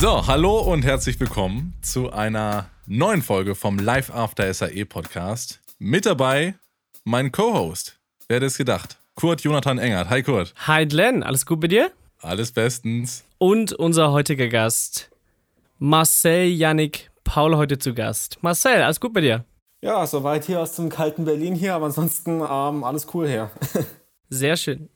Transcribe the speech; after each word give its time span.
So, 0.00 0.26
hallo 0.26 0.60
und 0.60 0.82
herzlich 0.82 1.20
willkommen 1.20 1.74
zu 1.82 2.10
einer 2.10 2.70
neuen 2.86 3.20
Folge 3.20 3.54
vom 3.54 3.78
Live 3.78 4.08
After 4.10 4.50
SAE 4.54 4.86
Podcast. 4.86 5.60
Mit 5.78 6.06
dabei 6.06 6.54
mein 7.04 7.30
Co-Host. 7.30 8.00
Wer 8.26 8.36
hätte 8.36 8.46
es 8.46 8.56
gedacht? 8.56 8.96
Kurt 9.14 9.42
Jonathan 9.42 9.76
Engert. 9.76 10.08
Hi 10.08 10.22
Kurt. 10.22 10.54
Hi 10.66 10.86
Glenn, 10.86 11.22
alles 11.22 11.44
gut 11.44 11.60
bei 11.60 11.68
dir? 11.68 11.90
Alles 12.18 12.50
bestens. 12.50 13.24
Und 13.36 13.74
unser 13.74 14.10
heutiger 14.10 14.48
Gast, 14.48 15.10
Marcel 15.78 16.46
Yannick 16.46 17.10
Paul, 17.22 17.54
heute 17.58 17.76
zu 17.78 17.92
Gast. 17.92 18.38
Marcel, 18.40 18.80
alles 18.80 19.00
gut 19.00 19.12
bei 19.12 19.20
dir? 19.20 19.44
Ja, 19.82 20.06
soweit 20.06 20.46
hier 20.46 20.60
aus 20.60 20.76
dem 20.76 20.88
kalten 20.88 21.26
Berlin 21.26 21.54
hier, 21.54 21.74
aber 21.74 21.84
ansonsten 21.84 22.40
ähm, 22.40 22.84
alles 22.84 23.06
cool 23.12 23.28
hier. 23.28 23.50
Sehr 24.30 24.56
schön, 24.56 24.88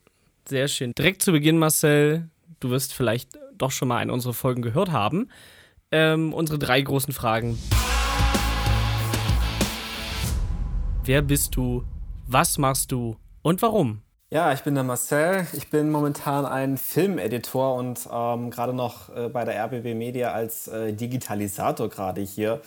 sehr 0.49 0.67
schön. 0.67 0.93
Direkt 0.97 1.21
zu 1.21 1.31
Beginn, 1.31 1.59
Marcel, 1.59 2.27
du 2.59 2.71
wirst 2.71 2.93
vielleicht 2.93 3.37
doch 3.57 3.71
schon 3.71 3.87
mal 3.87 3.97
eine 3.97 4.13
unserer 4.13 4.33
Folgen 4.33 4.61
gehört 4.61 4.91
haben. 4.91 5.29
Ähm, 5.91 6.33
unsere 6.33 6.59
drei 6.59 6.81
großen 6.81 7.13
Fragen. 7.13 7.57
Wer 11.03 11.21
bist 11.21 11.55
du? 11.55 11.83
Was 12.27 12.57
machst 12.57 12.91
du? 12.91 13.17
Und 13.41 13.61
warum? 13.61 14.01
Ja, 14.31 14.51
ich 14.51 14.63
bin 14.63 14.73
der 14.73 14.83
Marcel. 14.83 15.45
Ich 15.53 15.69
bin 15.69 15.91
momentan 15.91 16.45
ein 16.45 16.77
Filmeditor 16.77 17.75
und 17.75 18.09
ähm, 18.11 18.49
gerade 18.49 18.73
noch 18.73 19.15
äh, 19.15 19.29
bei 19.29 19.45
der 19.45 19.63
RBB 19.65 19.93
Media 19.93 20.31
als 20.31 20.67
äh, 20.67 20.93
Digitalisator 20.93 21.89
gerade 21.89 22.21
hier 22.21 22.61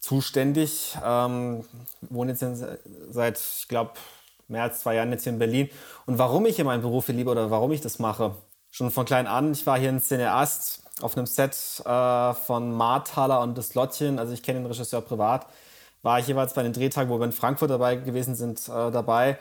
zuständig. 0.00 0.96
Ähm, 1.02 1.64
wohne 2.02 2.32
jetzt 2.32 2.44
seit, 3.10 3.38
ich 3.38 3.68
glaube, 3.68 3.92
mehr 4.48 4.64
als 4.64 4.80
zwei 4.80 4.96
Jahren 4.96 5.10
jetzt 5.10 5.24
hier 5.24 5.32
in 5.32 5.38
Berlin. 5.38 5.70
Und 6.04 6.18
warum 6.18 6.44
ich 6.44 6.56
hier 6.56 6.66
meinen 6.66 6.82
Beruf 6.82 7.08
liebe 7.08 7.30
oder 7.30 7.50
warum 7.50 7.72
ich 7.72 7.80
das 7.80 7.98
mache, 7.98 8.36
schon 8.72 8.90
von 8.90 9.04
klein 9.04 9.28
an. 9.28 9.52
Ich 9.52 9.64
war 9.66 9.78
hier 9.78 9.90
ein 9.90 10.00
Cineast 10.00 10.82
auf 11.00 11.16
einem 11.16 11.26
Set 11.26 11.54
äh, 11.84 12.34
von 12.34 12.72
Marthaler 12.72 13.40
und 13.42 13.56
das 13.56 13.74
Lottchen. 13.74 14.18
Also 14.18 14.32
ich 14.32 14.42
kenne 14.42 14.60
den 14.60 14.66
Regisseur 14.66 15.00
privat. 15.02 15.46
War 16.02 16.18
ich 16.18 16.26
jeweils 16.26 16.54
bei 16.54 16.64
den 16.64 16.72
Drehtagen, 16.72 17.10
wo 17.10 17.20
wir 17.20 17.24
in 17.24 17.32
Frankfurt 17.32 17.70
dabei 17.70 17.96
gewesen 17.96 18.34
sind, 18.34 18.68
äh, 18.68 18.90
dabei. 18.90 19.38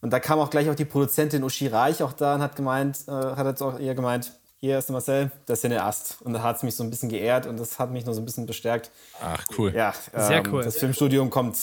Und 0.00 0.10
da 0.12 0.18
kam 0.18 0.40
auch 0.40 0.50
gleich 0.50 0.68
auch 0.70 0.74
die 0.74 0.86
Produzentin 0.86 1.44
Uschi 1.44 1.68
Reich 1.68 2.02
auch 2.02 2.14
da 2.14 2.34
und 2.34 2.40
hat 2.40 2.56
gemeint, 2.56 3.06
äh, 3.06 3.12
hat 3.12 3.46
jetzt 3.46 3.62
auch 3.62 3.78
ihr 3.78 3.94
gemeint, 3.94 4.32
hier 4.58 4.78
ist 4.78 4.88
der 4.88 4.94
Marcel, 4.94 5.30
der 5.46 5.56
Cineast. 5.56 6.16
Und 6.22 6.32
da 6.32 6.42
hat 6.42 6.56
es 6.56 6.62
mich 6.62 6.74
so 6.74 6.82
ein 6.82 6.90
bisschen 6.90 7.10
geehrt 7.10 7.46
und 7.46 7.60
das 7.60 7.78
hat 7.78 7.90
mich 7.90 8.06
noch 8.06 8.14
so 8.14 8.20
ein 8.20 8.24
bisschen 8.24 8.46
bestärkt. 8.46 8.90
Ach, 9.22 9.44
cool. 9.58 9.74
Ja, 9.74 9.92
ähm, 10.14 10.22
Sehr 10.22 10.42
cool. 10.48 10.64
Das 10.64 10.78
Filmstudium 10.78 11.30
kommt 11.30 11.56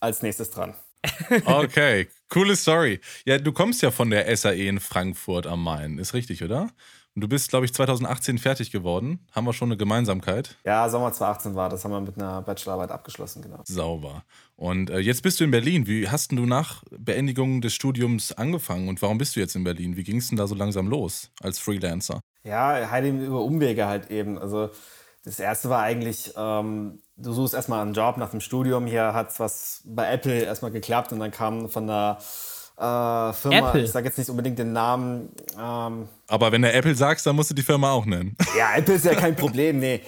als 0.00 0.22
nächstes 0.22 0.50
dran. 0.50 0.74
Okay, 1.44 2.08
coole 2.28 2.56
Story. 2.56 3.00
Ja, 3.24 3.38
du 3.38 3.52
kommst 3.52 3.82
ja 3.82 3.90
von 3.90 4.10
der 4.10 4.34
SAE 4.36 4.68
in 4.68 4.80
Frankfurt 4.80 5.46
am 5.46 5.62
Main, 5.64 5.98
ist 5.98 6.14
richtig, 6.14 6.42
oder? 6.42 6.70
Und 7.14 7.20
du 7.20 7.28
bist, 7.28 7.50
glaube 7.50 7.66
ich, 7.66 7.74
2018 7.74 8.38
fertig 8.38 8.70
geworden. 8.70 9.26
Haben 9.32 9.44
wir 9.44 9.52
schon 9.52 9.68
eine 9.68 9.76
Gemeinsamkeit? 9.76 10.56
Ja, 10.64 10.88
Sommer 10.88 11.12
2018 11.12 11.54
war 11.54 11.68
das, 11.68 11.84
haben 11.84 11.90
wir 11.90 12.00
mit 12.00 12.16
einer 12.16 12.40
Bachelorarbeit 12.40 12.90
abgeschlossen, 12.90 13.42
genau. 13.42 13.60
Sauber. 13.64 14.24
Und 14.56 14.88
äh, 14.88 14.98
jetzt 14.98 15.22
bist 15.22 15.38
du 15.38 15.44
in 15.44 15.50
Berlin. 15.50 15.86
Wie 15.86 16.08
hast 16.08 16.30
denn 16.30 16.38
du 16.38 16.46
nach 16.46 16.82
Beendigung 16.90 17.60
des 17.60 17.74
Studiums 17.74 18.32
angefangen 18.32 18.88
und 18.88 19.02
warum 19.02 19.18
bist 19.18 19.36
du 19.36 19.40
jetzt 19.40 19.56
in 19.56 19.64
Berlin? 19.64 19.96
Wie 19.96 20.04
ging 20.04 20.16
es 20.16 20.28
denn 20.28 20.38
da 20.38 20.46
so 20.46 20.54
langsam 20.54 20.88
los 20.88 21.30
als 21.42 21.58
Freelancer? 21.58 22.20
Ja, 22.44 22.90
halt 22.90 23.04
eben 23.04 23.22
über 23.22 23.42
Umwege 23.42 23.86
halt 23.86 24.10
eben. 24.10 24.38
Also 24.38 24.70
das 25.24 25.38
erste 25.38 25.68
war 25.68 25.82
eigentlich, 25.82 26.32
ähm, 26.36 27.00
du 27.22 27.32
suchst 27.32 27.54
erstmal 27.54 27.82
einen 27.82 27.94
Job 27.94 28.16
nach 28.16 28.30
dem 28.30 28.40
Studium. 28.40 28.86
Hier 28.86 29.14
hat 29.14 29.30
es 29.30 29.40
was 29.40 29.82
bei 29.84 30.12
Apple 30.12 30.42
erstmal 30.42 30.70
geklappt 30.70 31.12
und 31.12 31.20
dann 31.20 31.30
kam 31.30 31.68
von 31.68 31.86
der 31.86 32.18
äh, 32.76 33.32
Firma, 33.32 33.68
Apple. 33.68 33.82
ich 33.82 33.92
sage 33.92 34.06
jetzt 34.06 34.18
nicht 34.18 34.30
unbedingt 34.30 34.58
den 34.58 34.72
Namen. 34.72 35.30
Ähm, 35.58 36.08
Aber 36.28 36.52
wenn 36.52 36.62
du 36.62 36.72
Apple 36.72 36.94
sagst, 36.94 37.26
dann 37.26 37.36
musst 37.36 37.50
du 37.50 37.54
die 37.54 37.62
Firma 37.62 37.92
auch 37.92 38.06
nennen. 38.06 38.36
ja, 38.58 38.74
Apple 38.76 38.94
ist 38.94 39.04
ja 39.04 39.14
kein 39.14 39.36
Problem, 39.36 39.78
nee. 39.78 40.00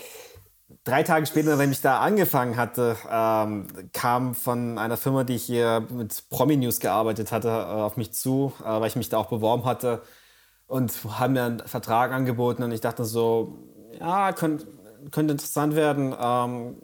Drei 0.83 1.03
Tage 1.03 1.25
später, 1.27 1.59
wenn 1.59 1.73
ich 1.73 1.81
da 1.81 2.01
angefangen 2.01 2.57
hatte, 2.57 2.97
ähm, 3.11 3.67
kam 3.93 4.35
von 4.35 4.79
einer 4.79 4.97
Firma, 4.97 5.25
die 5.25 5.39
hier 5.39 5.87
mit 5.91 6.25
Promi 6.31 6.57
News 6.57 6.81
gearbeitet 6.81 7.33
hatte, 7.33 7.49
äh, 7.49 7.53
auf 7.53 7.97
mich 7.97 8.13
zu, 8.13 8.53
äh, 8.61 8.65
weil 8.65 8.89
ich 8.89 8.97
mich 8.97 9.09
da 9.09 9.19
auch 9.19 9.29
beworben 9.29 9.65
hatte 9.65 10.03
und 10.67 10.93
haben 11.19 11.35
mir 11.35 11.45
einen 11.45 11.61
Vertrag 11.61 12.13
angeboten 12.13 12.63
und 12.63 12.73
ich 12.73 12.81
dachte 12.81 13.05
so, 13.05 13.59
ja, 13.99 14.33
könnte, 14.33 14.67
könnte 15.11 15.33
interessant 15.33 15.77
werden. 15.77 16.15
Ähm, 16.19 16.77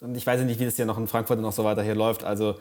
und 0.00 0.16
ich 0.16 0.26
weiß 0.26 0.40
ja 0.40 0.46
nicht, 0.46 0.60
wie 0.60 0.64
das 0.64 0.76
hier 0.76 0.86
noch 0.86 0.98
in 0.98 1.06
Frankfurt 1.08 1.40
noch 1.40 1.52
so 1.52 1.64
weiter 1.64 1.82
hier 1.82 1.94
läuft. 1.94 2.24
Also 2.24 2.56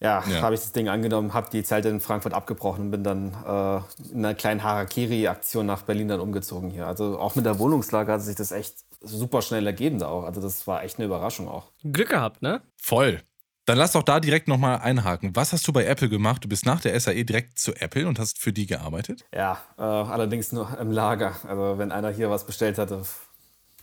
ja, 0.00 0.22
Ja. 0.28 0.42
habe 0.42 0.54
ich 0.54 0.60
das 0.60 0.72
Ding 0.72 0.88
angenommen, 0.88 1.34
habe 1.34 1.48
die 1.50 1.64
Zelte 1.64 1.88
in 1.88 2.00
Frankfurt 2.00 2.32
abgebrochen 2.32 2.84
und 2.86 2.90
bin 2.92 3.02
dann 3.02 3.32
äh, 3.44 4.12
in 4.12 4.24
einer 4.24 4.34
kleinen 4.34 4.62
Harakiri-Aktion 4.62 5.66
nach 5.66 5.82
Berlin 5.82 6.08
dann 6.08 6.20
umgezogen 6.20 6.70
hier. 6.70 6.86
Also 6.86 7.18
auch 7.18 7.34
mit 7.34 7.44
der 7.46 7.58
Wohnungslage 7.58 8.12
hat 8.12 8.22
sich 8.22 8.36
das 8.36 8.52
echt 8.52 8.76
super 9.00 9.42
schnell 9.42 9.66
ergeben 9.66 9.98
da 9.98 10.08
auch. 10.08 10.24
Also 10.24 10.40
das 10.40 10.66
war 10.66 10.84
echt 10.84 10.98
eine 10.98 11.06
Überraschung 11.06 11.48
auch. 11.48 11.72
Glück 11.82 12.10
gehabt, 12.10 12.42
ne? 12.42 12.62
Voll. 12.76 13.22
Dann 13.66 13.76
lass 13.76 13.92
doch 13.92 14.02
da 14.02 14.18
direkt 14.18 14.48
nochmal 14.48 14.78
einhaken. 14.78 15.36
Was 15.36 15.52
hast 15.52 15.68
du 15.68 15.72
bei 15.72 15.84
Apple 15.84 16.08
gemacht? 16.08 16.42
Du 16.42 16.48
bist 16.48 16.64
nach 16.64 16.80
der 16.80 16.98
SAE 16.98 17.24
direkt 17.24 17.58
zu 17.58 17.74
Apple 17.74 18.06
und 18.08 18.18
hast 18.18 18.38
für 18.38 18.52
die 18.52 18.66
gearbeitet? 18.66 19.26
Ja, 19.34 19.58
äh, 19.76 19.82
allerdings 19.82 20.52
nur 20.52 20.78
im 20.80 20.90
Lager. 20.90 21.36
Also 21.46 21.76
wenn 21.76 21.92
einer 21.92 22.10
hier 22.10 22.30
was 22.30 22.46
bestellt 22.46 22.78
hatte, 22.78 23.02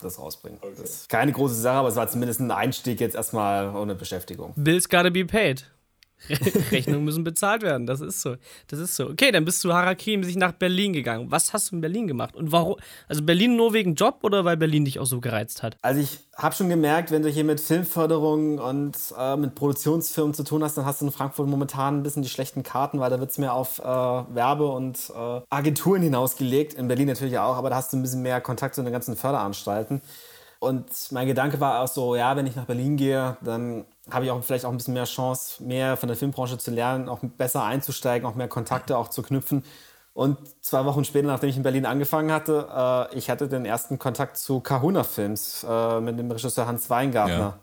das 0.01 0.19
rausbringen. 0.19 0.59
Das 0.77 0.79
ist 0.79 1.09
keine 1.09 1.31
große 1.31 1.55
Sache, 1.55 1.77
aber 1.77 1.89
es 1.89 1.95
war 1.95 2.07
zumindest 2.07 2.39
ein 2.39 2.51
Einstieg 2.51 2.99
jetzt 2.99 3.15
erstmal 3.15 3.75
ohne 3.75 3.95
Beschäftigung. 3.95 4.53
Bills 4.55 4.89
gotta 4.89 5.09
be 5.09 5.25
paid. 5.25 5.69
Re 6.29 6.71
Rechnungen 6.71 7.05
müssen 7.05 7.23
bezahlt 7.23 7.61
werden, 7.61 7.85
das 7.85 8.01
ist 8.01 8.21
so. 8.21 8.35
Das 8.67 8.79
ist 8.79 8.95
so. 8.95 9.09
Okay, 9.09 9.31
dann 9.31 9.45
bist 9.45 9.63
du 9.63 9.73
Harakiri 9.73 10.23
sich 10.23 10.35
nach 10.35 10.51
Berlin 10.51 10.93
gegangen. 10.93 11.31
Was 11.31 11.53
hast 11.53 11.71
du 11.71 11.75
in 11.75 11.81
Berlin 11.81 12.07
gemacht? 12.07 12.35
Und 12.35 12.51
warum? 12.51 12.75
Also 13.07 13.23
Berlin 13.23 13.55
nur 13.55 13.73
wegen 13.73 13.95
Job 13.95 14.19
oder 14.23 14.45
weil 14.45 14.57
Berlin 14.57 14.85
dich 14.85 14.99
auch 14.99 15.05
so 15.05 15.19
gereizt 15.19 15.63
hat? 15.63 15.77
Also 15.81 16.01
ich 16.01 16.19
habe 16.35 16.53
schon 16.55 16.69
gemerkt, 16.69 17.11
wenn 17.11 17.21
du 17.21 17.29
hier 17.29 17.43
mit 17.43 17.59
Filmförderung 17.59 18.59
und 18.59 18.95
äh, 19.17 19.37
mit 19.37 19.55
Produktionsfirmen 19.55 20.33
zu 20.33 20.43
tun 20.43 20.63
hast, 20.63 20.77
dann 20.77 20.85
hast 20.85 21.01
du 21.01 21.05
in 21.05 21.11
Frankfurt 21.11 21.47
momentan 21.47 21.99
ein 21.99 22.03
bisschen 22.03 22.23
die 22.23 22.29
schlechten 22.29 22.63
Karten, 22.63 22.99
weil 22.99 23.09
da 23.09 23.19
wird 23.19 23.31
es 23.31 23.37
mehr 23.37 23.53
auf 23.53 23.79
äh, 23.79 23.83
Werbe- 23.83 24.69
und 24.69 25.11
äh, 25.15 25.41
Agenturen 25.49 26.01
hinausgelegt. 26.01 26.73
In 26.73 26.87
Berlin 26.87 27.07
natürlich 27.07 27.37
auch, 27.37 27.55
aber 27.55 27.69
da 27.69 27.77
hast 27.77 27.93
du 27.93 27.97
ein 27.97 28.01
bisschen 28.01 28.21
mehr 28.21 28.41
Kontakt 28.41 28.75
zu 28.75 28.83
den 28.83 28.91
ganzen 28.91 29.15
Förderanstalten. 29.15 30.01
Und 30.59 30.85
mein 31.11 31.27
Gedanke 31.27 31.59
war 31.59 31.81
auch 31.81 31.87
so, 31.87 32.15
ja, 32.15 32.35
wenn 32.35 32.47
ich 32.47 32.55
nach 32.55 32.65
Berlin 32.65 32.97
gehe, 32.97 33.37
dann 33.41 33.85
habe 34.09 34.25
ich 34.25 34.31
auch 34.31 34.43
vielleicht 34.43 34.65
auch 34.65 34.71
ein 34.71 34.77
bisschen 34.77 34.93
mehr 34.93 35.05
Chance, 35.05 35.63
mehr 35.63 35.97
von 35.97 36.07
der 36.07 36.17
Filmbranche 36.17 36.57
zu 36.57 36.71
lernen, 36.71 37.09
auch 37.09 37.19
besser 37.21 37.63
einzusteigen, 37.63 38.27
auch 38.27 38.35
mehr 38.35 38.47
Kontakte 38.47 38.97
auch 38.97 39.09
zu 39.09 39.21
knüpfen. 39.21 39.63
Und 40.13 40.37
zwei 40.63 40.85
Wochen 40.85 41.03
später, 41.03 41.27
nachdem 41.27 41.49
ich 41.49 41.57
in 41.57 41.63
Berlin 41.63 41.85
angefangen 41.85 42.31
hatte, 42.31 42.69
äh, 43.11 43.17
ich 43.17 43.29
hatte 43.29 43.49
den 43.49 43.65
ersten 43.65 43.99
Kontakt 43.99 44.37
zu 44.37 44.61
Kahuna 44.61 45.03
Films 45.03 45.65
äh, 45.69 45.99
mit 45.99 46.17
dem 46.17 46.31
Regisseur 46.31 46.67
Hans 46.67 46.89
Weingartner. 46.89 47.37
Ja. 47.37 47.59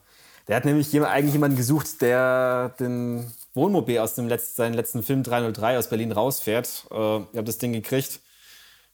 Der 0.49 0.57
hat 0.57 0.65
nämlich 0.67 0.93
jemand, 0.93 1.13
eigentlich 1.13 1.33
jemanden 1.33 1.57
gesucht, 1.57 2.03
der 2.03 2.75
den 2.79 3.33
Wohnmobil 3.55 3.99
aus 4.01 4.17
dem 4.17 4.29
letzten, 4.29 4.57
seinen 4.57 4.75
letzten 4.75 5.03
Film 5.03 5.23
303 5.23 5.79
aus 5.79 5.89
Berlin 5.89 6.13
rausfährt. 6.13 6.87
Äh, 6.91 6.95
ich 6.95 7.37
habe 7.37 7.45
das 7.45 7.57
Ding 7.57 7.73
gekriegt 7.73 8.21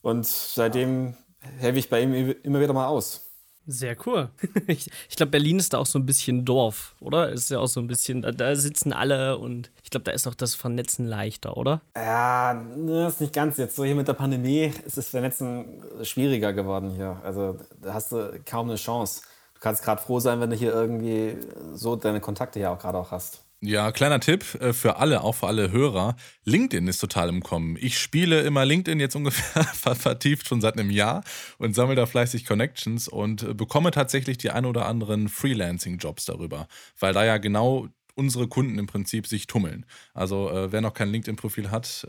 und 0.03 0.25
seitdem 0.25 1.17
helfe 1.59 1.81
ich 1.81 1.91
bei 1.91 2.01
ihm 2.03 2.37
immer 2.43 2.61
wieder 2.61 2.73
mal 2.73 2.87
aus. 2.87 3.28
Sehr 3.71 3.97
cool. 4.07 4.31
Ich, 4.67 4.91
ich 5.09 5.17
glaube, 5.17 5.31
Berlin 5.31 5.59
ist 5.59 5.73
da 5.73 5.79
auch 5.79 5.87
so 5.87 5.99
ein 5.99 6.07
bisschen 6.07 6.45
Dorf, 6.45 6.95
oder? 7.01 7.31
Ist 7.31 7.51
ja 7.51 7.59
auch 7.59 7.69
so 7.69 7.81
ein 7.81 7.87
bisschen, 7.87 8.23
da, 8.23 8.33
da 8.33 8.55
sitzen 8.55 8.93
alle 8.93 9.39
und 9.39 9.71
ich 9.83 9.91
glaube, 9.91 10.05
da 10.05 10.13
ist 10.13 10.27
auch 10.27 10.35
das 10.35 10.55
Vernetzen 10.55 11.07
leichter, 11.07 11.57
oder? 11.57 11.81
Ja, 11.97 12.55
ne, 12.55 13.09
ist 13.09 13.21
nicht 13.21 13.33
ganz 13.33 13.57
jetzt. 13.57 13.77
So 13.77 13.85
hier 13.85 13.95
mit 13.95 14.09
der 14.09 14.15
Pandemie 14.15 14.73
ist 14.85 14.97
das 14.97 15.09
Vernetzen 15.09 15.83
schwieriger 16.03 16.53
geworden 16.53 16.91
hier. 16.91 17.21
Also 17.25 17.59
da 17.83 17.95
hast 17.95 18.13
du 18.13 18.41
kaum 18.45 18.69
eine 18.69 18.77
Chance. 18.77 19.23
Du 19.55 19.61
kannst 19.61 19.83
gerade 19.83 20.01
froh 20.01 20.21
sein, 20.21 20.41
wenn 20.41 20.51
du 20.51 20.57
hier 20.57 20.73
irgendwie 20.73 21.37
so 21.75 21.97
deine 21.97 22.21
Kontakte 22.21 22.59
hier 22.59 22.71
auch 22.71 22.79
gerade 22.79 22.99
auch 22.99 23.11
hast. 23.11 23.43
Ja, 23.61 23.91
kleiner 23.91 24.21
Tipp 24.21 24.55
äh, 24.61 24.73
für 24.73 24.99
alle, 24.99 25.23
auch 25.23 25.35
für 25.35 25.49
alle 25.49 25.73
Hörer. 25.73 26.15
LinkedIn 26.45 26.87
ist 26.87 26.99
total 26.99 27.29
im 27.29 27.43
Kommen. 27.43 27.77
Ich 27.81 27.99
spiele 27.99 28.43
immer 28.43 28.65
LinkedIn 28.65 29.01
jetzt 29.01 29.17
ungefähr 29.17 29.65
ver- 29.65 29.97
vertieft 29.97 30.47
schon 30.47 30.61
seit 30.61 30.79
einem 30.79 30.91
Jahr 30.91 31.25
und 31.59 31.75
sammle 31.75 31.97
da 31.97 32.07
fleißig 32.07 32.47
Connections 32.47 33.09
und 33.09 33.43
äh, 33.43 33.55
bekomme 33.55 33.91
tatsächlich 33.91 34.39
die 34.39 34.51
ein 34.51 34.65
oder 34.65 34.87
anderen 34.87 35.29
Freelancing-Jobs 35.29 36.25
darüber, 36.27 36.69
weil 37.01 37.13
da 37.13 37.25
ja 37.25 37.39
genau 37.39 37.89
unsere 38.15 38.49
Kunden 38.49 38.79
im 38.81 38.87
Prinzip 38.89 39.27
sich 39.29 39.47
tummeln. 39.47 39.87
Also 40.13 40.51
äh, 40.51 40.73
wer 40.73 40.81
noch 40.81 40.93
kein 40.95 41.09
LinkedIn-Profil 41.11 41.71
hat, 41.71 42.05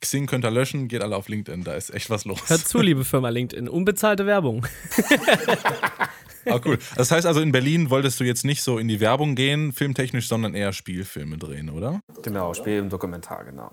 Xing 0.00 0.26
könnt 0.26 0.44
ihr 0.44 0.50
löschen, 0.50 0.88
geht 0.88 1.02
alle 1.02 1.14
auf 1.16 1.28
LinkedIn, 1.28 1.62
da 1.62 1.74
ist 1.74 1.90
echt 1.94 2.10
was 2.10 2.24
los. 2.24 2.40
Hört 2.48 2.66
zu, 2.66 2.80
liebe 2.80 3.04
Firma 3.04 3.28
LinkedIn. 3.28 3.68
Unbezahlte 3.68 4.26
Werbung. 4.26 4.66
Ah, 6.46 6.60
cool. 6.64 6.78
Das 6.96 7.10
heißt 7.10 7.26
also, 7.26 7.40
in 7.40 7.52
Berlin 7.52 7.90
wolltest 7.90 8.18
du 8.20 8.24
jetzt 8.24 8.44
nicht 8.44 8.62
so 8.62 8.78
in 8.78 8.88
die 8.88 9.00
Werbung 9.00 9.34
gehen, 9.34 9.72
filmtechnisch, 9.72 10.28
sondern 10.28 10.54
eher 10.54 10.72
Spielfilme 10.72 11.38
drehen, 11.38 11.70
oder? 11.70 12.00
Genau, 12.22 12.54
Spiel 12.54 12.78
im 12.78 12.88
Dokumentar, 12.88 13.44
genau. 13.44 13.72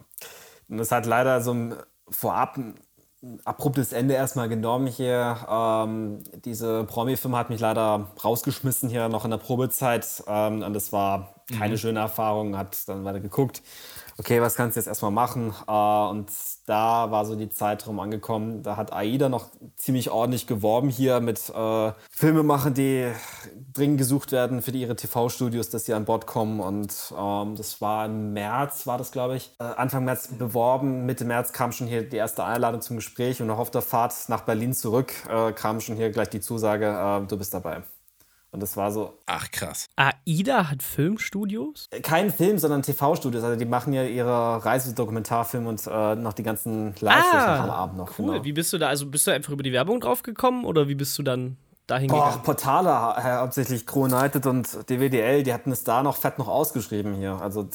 Und 0.67 0.77
das 0.77 0.91
hat 0.91 1.05
leider 1.05 1.41
so 1.41 1.53
ein 1.53 1.75
vorab 2.09 2.57
ein 3.21 3.41
abruptes 3.43 3.91
Ende 3.91 4.13
erstmal 4.13 4.47
genommen 4.47 4.87
hier. 4.87 5.37
Ähm, 5.49 6.23
diese 6.45 6.85
Promi-Firma 6.85 7.37
hat 7.37 7.49
mich 7.49 7.59
leider 7.59 8.11
rausgeschmissen 8.23 8.89
hier 8.89 9.09
noch 9.09 9.25
in 9.25 9.31
der 9.31 9.37
Probezeit. 9.37 10.23
Ähm, 10.27 10.63
und 10.63 10.73
das 10.73 10.93
war 10.93 11.35
keine 11.57 11.77
schöne 11.77 11.99
Erfahrung, 11.99 12.57
hat 12.57 12.87
dann 12.87 13.03
weiter 13.03 13.19
geguckt. 13.19 13.61
Okay, 14.19 14.41
was 14.41 14.55
kannst 14.55 14.75
du 14.75 14.79
jetzt 14.79 14.87
erstmal 14.87 15.11
machen? 15.11 15.53
Äh, 15.67 15.71
und 15.71 16.29
da 16.65 17.09
war 17.09 17.25
so 17.25 17.35
die 17.35 17.49
Zeit 17.49 17.85
drum 17.85 17.99
angekommen. 17.99 18.61
Da 18.61 18.75
hat 18.75 18.93
AIDA 18.93 19.29
noch 19.29 19.47
ziemlich 19.75 20.11
ordentlich 20.11 20.45
geworben 20.45 20.89
hier 20.89 21.19
mit 21.21 21.49
äh, 21.49 21.91
Filme 22.11 22.43
machen, 22.43 22.73
die 22.73 23.11
dringend 23.73 23.97
gesucht 23.97 24.31
werden 24.31 24.61
für 24.61 24.71
ihre 24.71 24.95
TV-Studios, 24.95 25.69
dass 25.69 25.85
sie 25.85 25.93
an 25.93 26.05
Bord 26.05 26.27
kommen. 26.27 26.59
Und 26.59 27.13
ähm, 27.17 27.55
das 27.55 27.81
war 27.81 28.05
im 28.05 28.33
März, 28.33 28.85
war 28.85 28.97
das, 28.97 29.11
glaube 29.11 29.37
ich, 29.37 29.55
äh, 29.59 29.63
Anfang 29.63 30.05
März 30.05 30.27
beworben. 30.37 31.05
Mitte 31.05 31.25
März 31.25 31.53
kam 31.53 31.71
schon 31.71 31.87
hier 31.87 32.07
die 32.07 32.17
erste 32.17 32.43
Einladung 32.43 32.81
zum 32.81 32.97
Gespräch 32.97 33.41
und 33.41 33.49
auf 33.49 33.71
der 33.71 33.81
Fahrt 33.81 34.13
nach 34.27 34.41
Berlin 34.41 34.73
zurück 34.73 35.13
äh, 35.29 35.53
kam 35.53 35.79
schon 35.79 35.95
hier 35.95 36.09
gleich 36.11 36.29
die 36.29 36.41
Zusage, 36.41 36.87
äh, 36.87 37.27
du 37.27 37.37
bist 37.37 37.53
dabei. 37.53 37.83
Und 38.51 38.61
das 38.61 38.75
war 38.77 38.91
so. 38.91 39.13
Ach, 39.27 39.51
krass. 39.51 39.85
AIDA 39.95 40.69
hat 40.71 40.81
Filmstudios? 40.81 41.87
Kein 42.01 42.31
Film, 42.31 42.57
sondern 42.57 42.81
TV-Studios. 42.81 43.43
Also 43.43 43.59
die 43.59 43.65
machen 43.65 43.93
ja 43.93 44.03
ihre 44.03 44.65
Reisedokumentarfilme 44.65 45.69
und 45.69 45.85
äh, 45.85 46.15
noch 46.15 46.33
die 46.33 46.43
ganzen 46.43 46.95
Live-Sessions 46.99 47.43
Ah, 47.43 47.63
am 47.63 47.69
Abend 47.69 47.97
noch. 47.97 48.17
Cool. 48.17 48.31
Genau. 48.33 48.43
Wie 48.43 48.53
bist 48.53 48.73
du 48.73 48.77
da? 48.79 48.87
Also 48.87 49.05
bist 49.05 49.27
du 49.27 49.31
einfach 49.31 49.51
über 49.53 49.63
die 49.63 49.71
Werbung 49.71 49.99
drauf 49.99 50.23
gekommen 50.23 50.65
oder 50.65 50.87
wie 50.87 50.95
bist 50.95 51.17
du 51.19 51.23
dann 51.23 51.57
dahin 51.85 52.07
Boah, 52.07 52.25
gegangen? 52.25 52.43
Portale, 52.43 52.89
äh, 53.17 53.37
hauptsächlich 53.39 53.85
Crew 53.85 54.05
United 54.05 54.45
und 54.47 54.89
DWDL, 54.89 55.43
die 55.43 55.53
hatten 55.53 55.71
es 55.71 55.83
da 55.83 56.01
noch 56.01 56.17
fett 56.17 56.39
noch 56.39 56.47
ausgeschrieben 56.47 57.13
hier. 57.15 57.39
Also 57.41 57.67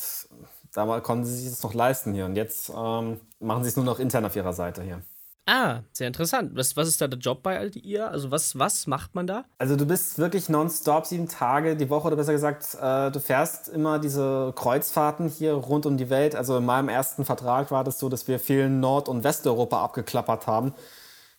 damals 0.72 1.04
konnten 1.04 1.24
sie 1.24 1.36
sich 1.36 1.50
das 1.50 1.62
noch 1.62 1.74
leisten 1.74 2.14
hier. 2.14 2.24
Und 2.24 2.34
jetzt 2.34 2.70
ähm, 2.76 3.20
machen 3.38 3.62
sie 3.62 3.68
es 3.68 3.76
nur 3.76 3.84
noch 3.84 4.00
intern 4.00 4.24
auf 4.24 4.34
ihrer 4.34 4.52
Seite 4.52 4.82
hier. 4.82 5.02
Ah, 5.46 5.80
sehr 5.92 6.06
interessant. 6.06 6.52
Was, 6.54 6.74
was 6.74 6.88
ist 6.88 7.00
da 7.02 7.06
der 7.06 7.18
Job 7.18 7.42
bei 7.42 7.58
AIDA? 7.58 8.06
Also 8.06 8.30
was, 8.30 8.58
was 8.58 8.86
macht 8.86 9.14
man 9.14 9.26
da? 9.26 9.44
Also 9.58 9.76
du 9.76 9.84
bist 9.84 10.18
wirklich 10.18 10.48
nonstop 10.48 11.04
sieben 11.04 11.28
Tage 11.28 11.76
die 11.76 11.90
Woche 11.90 12.06
oder 12.06 12.16
besser 12.16 12.32
gesagt, 12.32 12.76
äh, 12.80 13.10
du 13.10 13.20
fährst 13.20 13.68
immer 13.68 13.98
diese 13.98 14.54
Kreuzfahrten 14.56 15.28
hier 15.28 15.52
rund 15.52 15.84
um 15.84 15.98
die 15.98 16.08
Welt. 16.08 16.34
Also 16.34 16.56
in 16.56 16.64
meinem 16.64 16.88
ersten 16.88 17.26
Vertrag 17.26 17.70
war 17.70 17.84
das 17.84 17.98
so, 17.98 18.08
dass 18.08 18.26
wir 18.26 18.38
viel 18.38 18.70
Nord- 18.70 19.08
und 19.08 19.22
Westeuropa 19.22 19.84
abgeklappert 19.84 20.46
haben. 20.46 20.72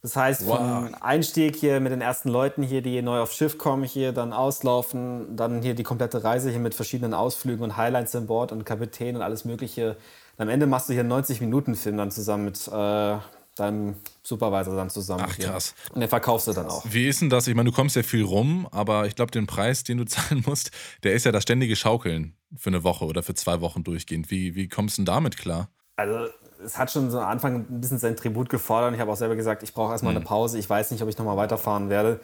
Das 0.04 0.16
heißt, 0.16 0.44
vom 0.44 0.94
Einstieg 1.02 1.56
hier 1.56 1.80
mit 1.80 1.92
den 1.92 2.02
ersten 2.02 2.30
Leuten 2.30 2.62
hier, 2.62 2.84
die 2.84 3.02
neu 3.02 3.22
aufs 3.22 3.36
Schiff 3.36 3.58
kommen, 3.58 3.84
hier 3.84 4.12
dann 4.12 4.34
auslaufen, 4.34 5.36
dann 5.36 5.64
hier 5.64 5.74
die 5.74 5.82
komplette 5.82 6.24
Reise 6.24 6.52
hier 6.52 6.60
mit 6.60 6.76
verschiedenen 6.76 7.16
Ausflügen 7.16 7.64
und 7.64 7.76
Highlights 7.76 8.16
an 8.16 8.28
Bord 8.28 8.52
und 8.52 8.66
Kapitän 8.66 9.16
und 9.16 9.24
alles 9.24 9.46
Mögliche. 9.46 9.98
Und 10.38 10.44
am 10.44 10.50
Ende 10.50 10.68
machst 10.68 10.90
du 10.90 10.94
hier 10.94 11.02
einen 11.02 11.12
90-Minuten-Film 11.12 11.98
dann 11.98 12.12
zusammen 12.12 12.46
mit 12.46 12.68
äh, 12.68 13.18
deinem 13.56 13.96
Supervisor 14.24 14.76
dann 14.76 14.90
zusammen. 14.90 15.26
Ach, 15.28 15.38
krass. 15.38 15.74
Und 15.94 16.02
den 16.02 16.10
verkaufst 16.10 16.48
du 16.48 16.54
dann 16.54 16.68
auch. 16.68 16.84
Wie 16.90 17.08
ist 17.08 17.22
denn 17.22 17.30
das? 17.30 17.48
Ich 17.48 17.56
meine, 17.56 17.70
du 17.70 17.76
kommst 17.76 17.96
ja 17.96 18.04
viel 18.04 18.24
rum, 18.24 18.68
aber 18.72 19.08
ich 19.08 19.16
glaube, 19.16 19.32
den 19.32 19.48
Preis, 19.48 19.84
den 19.84 19.98
du 19.98 20.06
zahlen 20.06 20.44
musst, 20.46 20.72
der 21.04 21.14
ist 21.14 21.26
ja 21.26 21.32
das 21.32 21.44
ständige 21.44 21.76
Schaukeln 21.76 22.36
für 22.58 22.70
eine 22.70 22.84
Woche 22.84 23.06
oder 23.06 23.24
für 23.24 23.34
zwei 23.34 23.62
Wochen 23.62 23.84
durchgehend. 23.84 24.30
Wie, 24.30 24.56
wie 24.56 24.68
kommst 24.68 24.98
du 24.98 25.02
denn 25.02 25.06
damit 25.08 25.38
klar? 25.38 25.70
Also 25.96 26.28
es 26.64 26.78
hat 26.78 26.92
schon 26.92 27.10
so 27.12 27.20
am 27.20 27.28
Anfang 27.28 27.66
ein 27.70 27.82
bisschen 27.82 28.00
sein 28.00 28.16
Tribut 28.16 28.50
gefordert. 28.50 28.94
Ich 28.94 29.00
habe 29.00 29.12
auch 29.12 29.18
selber 29.18 29.36
gesagt, 29.36 29.64
ich 29.64 29.74
brauche 29.74 29.92
erstmal 29.92 30.14
Mhm. 30.14 30.18
eine 30.18 30.26
Pause. 30.26 30.58
Ich 30.60 30.70
weiß 30.70 30.92
nicht, 30.92 31.02
ob 31.02 31.10
ich 31.10 31.18
nochmal 31.18 31.38
weiterfahren 31.38 31.90
werde. 31.90 32.20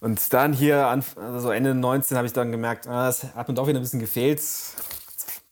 Und 0.00 0.32
dann 0.34 0.52
hier, 0.52 0.86
an, 0.88 1.02
also 1.16 1.50
Ende 1.50 1.74
19, 1.74 2.16
habe 2.16 2.26
ich 2.26 2.32
dann 2.32 2.52
gemerkt, 2.52 2.86
ah, 2.86 3.08
es 3.08 3.24
hat 3.34 3.48
mir 3.48 3.54
doch 3.54 3.66
wieder 3.66 3.78
ein 3.78 3.82
bisschen 3.82 4.00
gefehlt. 4.00 4.42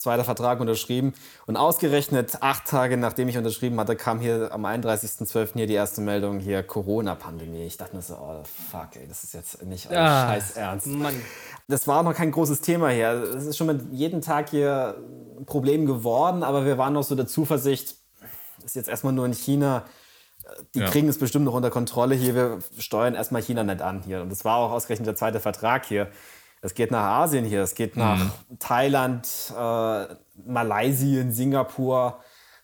Zweiter 0.03 0.25
Vertrag 0.25 0.61
unterschrieben. 0.61 1.15
Und 1.47 1.57
ausgerechnet 1.57 2.39
acht 2.41 2.67
Tage 2.67 2.97
nachdem 2.97 3.29
ich 3.29 3.39
unterschrieben 3.39 3.79
hatte, 3.79 3.95
kam 3.97 4.19
hier 4.21 4.51
am 4.53 4.67
31.12. 4.67 5.55
hier 5.55 5.67
die 5.67 5.75
erste 5.75 6.01
Meldung, 6.01 6.41
hier 6.41 6.63
Corona-Pandemie. 6.63 7.65
Ich 7.65 7.77
dachte 7.77 7.95
mir 7.97 8.03
so, 8.03 8.15
oh 8.15 8.43
fuck, 8.45 8.97
ey, 8.97 9.07
das 9.09 9.23
ist 9.25 9.33
jetzt 9.35 9.63
nicht 9.63 9.89
euer 9.91 9.99
Ah, 10.01 10.27
scheiß 10.33 10.57
Ernst. 10.57 10.87
Mann. 10.89 11.15
Das 11.69 11.87
war 11.87 12.03
noch 12.03 12.15
kein 12.15 12.33
großes 12.33 12.61
Thema 12.61 12.89
hier. 12.91 13.13
Es 13.13 13.47
ist 13.47 13.57
schon 13.57 13.69
mit 13.69 13.93
jedem 13.93 14.21
Tag 14.21 14.51
hier 14.51 14.97
ein 15.39 15.47
Problem 15.47 15.87
geworden, 15.87 16.43
aber 16.43 16.65
wir 16.67 16.77
waren 16.79 16.93
noch 16.93 17.05
so 17.05 17.15
der 17.15 17.27
Zuversicht, 17.29 17.95
ist 18.65 18.77
jetzt 18.77 18.89
erstmal 18.89 19.13
nur 19.13 19.27
in 19.27 19.33
China. 19.33 19.85
Die 20.75 20.81
Ja. 20.81 20.91
kriegen 20.91 21.09
es 21.09 21.19
bestimmt 21.19 21.45
noch 21.45 21.55
unter 21.55 21.71
Kontrolle 21.71 22.15
hier. 22.17 22.35
Wir 22.35 22.59
steuern 22.79 23.15
erstmal 23.15 23.43
China 23.43 23.63
nicht 23.63 23.81
an 23.81 24.03
hier. 24.03 24.23
Und 24.23 24.31
das 24.31 24.45
war 24.45 24.57
auch 24.57 24.73
ausgerechnet 24.73 25.07
der 25.07 25.15
zweite 25.17 25.39
Vertrag 25.41 25.87
hier. 25.87 26.09
Es 26.65 26.75
geht 26.75 26.93
nach 26.93 27.03
Asien 27.03 27.45
hier, 27.45 27.63
es 27.63 27.75
geht 27.75 27.97
nach 27.97 28.21
Thailand, 28.61 29.27
äh, 29.51 30.07
Malaysia, 30.47 31.29
Singapur. 31.29 32.21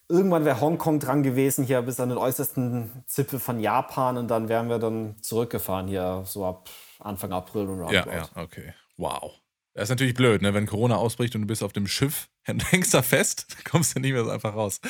Irgendwann 0.08 0.44
wäre 0.44 0.60
Hongkong 0.60 1.00
dran 1.00 1.24
gewesen 1.24 1.64
hier 1.64 1.82
bis 1.82 1.98
an 1.98 2.08
den 2.08 2.16
äußersten 2.16 3.04
Zipfel 3.06 3.40
von 3.40 3.58
Japan 3.58 4.16
und 4.16 4.28
dann 4.28 4.48
wären 4.48 4.68
wir 4.68 4.78
dann 4.78 5.16
zurückgefahren 5.20 5.88
hier 5.88 6.22
so 6.24 6.46
ab 6.46 6.70
Anfang 7.00 7.32
April 7.32 7.68
und 7.68 7.92
Ja, 7.92 8.06
ja, 8.06 8.28
okay. 8.36 8.72
Wow. 8.96 9.32
Das 9.74 9.84
ist 9.84 9.90
natürlich 9.90 10.14
blöd, 10.14 10.42
ne? 10.42 10.54
wenn 10.54 10.66
Corona 10.66 10.96
ausbricht 10.96 11.34
und 11.34 11.42
du 11.42 11.46
bist 11.46 11.62
auf 11.62 11.72
dem 11.72 11.86
Schiff, 11.88 12.28
dann 12.46 12.60
hängst 12.60 12.94
da 12.94 13.02
fest, 13.02 13.46
kommst 13.68 13.96
du 13.96 14.00
nicht 14.00 14.12
mehr 14.12 14.24
so 14.24 14.30
einfach 14.30 14.54
raus. 14.54 14.80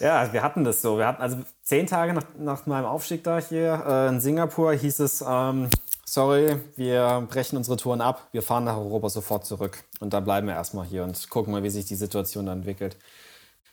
Ja, 0.00 0.32
wir 0.32 0.42
hatten 0.42 0.64
das 0.64 0.80
so. 0.80 0.98
Wir 0.98 1.06
hatten 1.06 1.22
also 1.22 1.38
zehn 1.62 1.86
Tage 1.86 2.14
nach, 2.14 2.24
nach 2.38 2.66
meinem 2.66 2.84
Aufstieg 2.84 3.24
da 3.24 3.38
hier 3.38 3.84
äh, 3.86 4.08
in 4.08 4.20
Singapur 4.20 4.74
hieß 4.74 5.00
es, 5.00 5.24
ähm, 5.26 5.68
sorry, 6.12 6.56
wir 6.76 7.26
brechen 7.30 7.56
unsere 7.56 7.76
Touren 7.76 8.00
ab, 8.00 8.28
wir 8.32 8.42
fahren 8.42 8.64
nach 8.64 8.76
Europa 8.76 9.08
sofort 9.10 9.46
zurück. 9.46 9.84
Und 10.00 10.12
da 10.12 10.20
bleiben 10.20 10.46
wir 10.46 10.54
erstmal 10.54 10.86
hier 10.86 11.04
und 11.04 11.28
gucken 11.30 11.52
mal, 11.52 11.62
wie 11.62 11.70
sich 11.70 11.84
die 11.84 11.94
Situation 11.94 12.46
dann 12.46 12.58
entwickelt. 12.58 12.96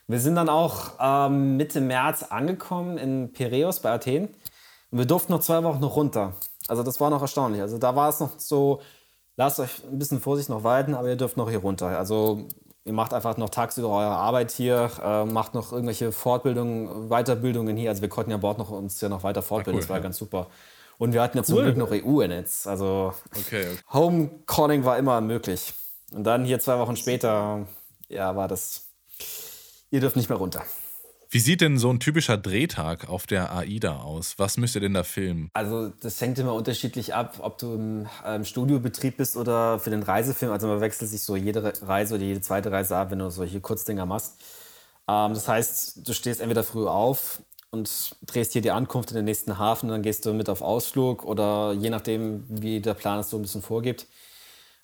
Wir 0.06 0.20
sind 0.20 0.36
dann 0.36 0.48
auch 0.48 0.92
ähm, 1.00 1.56
Mitte 1.56 1.80
März 1.80 2.22
angekommen 2.24 2.96
in 2.98 3.32
Piräus 3.32 3.80
bei 3.80 3.90
Athen. 3.90 4.28
Und 4.90 4.98
wir 4.98 5.06
durften 5.06 5.32
noch 5.32 5.40
zwei 5.40 5.62
Wochen 5.64 5.80
noch 5.80 5.96
runter. 5.96 6.34
Also 6.68 6.82
das 6.82 7.00
war 7.00 7.10
noch 7.10 7.22
erstaunlich. 7.22 7.60
Also 7.60 7.78
da 7.78 7.96
war 7.96 8.08
es 8.08 8.20
noch 8.20 8.38
so, 8.38 8.80
lasst 9.36 9.58
euch 9.58 9.82
ein 9.84 9.98
bisschen 9.98 10.20
Vorsicht 10.20 10.48
noch 10.48 10.62
walten, 10.62 10.94
aber 10.94 11.08
ihr 11.08 11.16
dürft 11.16 11.36
noch 11.36 11.50
hier 11.50 11.58
runter. 11.58 11.98
Also 11.98 12.46
ihr 12.84 12.92
macht 12.92 13.12
einfach 13.12 13.36
noch 13.36 13.50
tagsüber 13.50 13.88
eure 13.88 14.14
Arbeit 14.14 14.52
hier, 14.52 14.90
äh, 15.02 15.24
macht 15.24 15.54
noch 15.54 15.72
irgendwelche 15.72 16.12
Fortbildungen, 16.12 17.08
Weiterbildungen 17.08 17.76
hier. 17.76 17.90
Also 17.90 18.02
wir 18.02 18.08
konnten 18.08 18.30
ja 18.30 18.36
an 18.36 18.42
Bord 18.42 18.58
noch 18.58 18.70
uns 18.70 19.00
ja 19.00 19.08
noch 19.08 19.24
weiter 19.24 19.42
fortbilden, 19.42 19.78
cool, 19.78 19.80
das 19.80 19.88
war 19.88 19.96
ja. 19.96 20.02
ganz 20.02 20.18
super. 20.18 20.46
Und 20.98 21.12
wir 21.12 21.22
hatten 21.22 21.36
ja 21.36 21.44
zum 21.44 21.56
Cool. 21.56 21.64
Glück 21.64 21.76
noch 21.76 21.90
EU 21.90 22.20
in 22.20 22.30
Netz. 22.30 22.66
Also 22.66 23.12
Okay, 23.32 23.66
okay. 23.70 23.78
Homecalling 23.92 24.84
war 24.84 24.96
immer 24.98 25.20
möglich. 25.20 25.74
Und 26.12 26.24
dann 26.24 26.44
hier 26.44 26.58
zwei 26.60 26.78
Wochen 26.78 26.96
später, 26.96 27.66
ja, 28.08 28.34
war 28.36 28.48
das, 28.48 28.86
ihr 29.90 30.00
dürft 30.00 30.16
nicht 30.16 30.28
mehr 30.28 30.38
runter. 30.38 30.62
Wie 31.28 31.40
sieht 31.40 31.60
denn 31.60 31.76
so 31.76 31.90
ein 31.90 31.98
typischer 31.98 32.38
Drehtag 32.38 33.08
auf 33.10 33.26
der 33.26 33.52
AIDA 33.52 33.98
aus? 33.98 34.34
Was 34.38 34.56
müsst 34.58 34.76
ihr 34.76 34.80
denn 34.80 34.94
da 34.94 35.02
filmen? 35.02 35.50
Also 35.54 35.88
das 36.00 36.20
hängt 36.20 36.38
immer 36.38 36.54
unterschiedlich 36.54 37.14
ab, 37.14 37.38
ob 37.40 37.58
du 37.58 37.74
im 37.74 38.06
ähm, 38.24 38.44
Studiobetrieb 38.44 39.16
bist 39.16 39.36
oder 39.36 39.80
für 39.80 39.90
den 39.90 40.04
Reisefilm. 40.04 40.52
Also 40.52 40.68
man 40.68 40.80
wechselt 40.80 41.10
sich 41.10 41.22
so 41.22 41.34
jede 41.34 41.64
Re- 41.64 41.72
Reise 41.82 42.14
oder 42.14 42.22
jede 42.24 42.40
zweite 42.40 42.70
Reise 42.70 42.96
ab, 42.96 43.10
wenn 43.10 43.18
du 43.18 43.28
solche 43.30 43.60
Kurzdinger 43.60 44.06
machst. 44.06 44.36
Ähm, 45.08 45.34
das 45.34 45.48
heißt, 45.48 46.08
du 46.08 46.12
stehst 46.14 46.40
entweder 46.40 46.62
früh 46.62 46.86
auf 46.86 47.42
und 47.70 48.16
drehst 48.22 48.52
hier 48.52 48.62
die 48.62 48.70
Ankunft 48.70 49.10
in 49.10 49.16
den 49.16 49.24
nächsten 49.24 49.58
Hafen, 49.58 49.88
dann 49.88 50.02
gehst 50.02 50.26
du 50.26 50.32
mit 50.32 50.48
auf 50.48 50.62
Ausflug 50.62 51.24
oder 51.24 51.72
je 51.72 51.90
nachdem, 51.90 52.44
wie 52.48 52.80
der 52.80 52.94
Plan 52.94 53.18
es 53.18 53.30
so 53.30 53.36
ein 53.36 53.42
bisschen 53.42 53.62
vorgibt. 53.62 54.06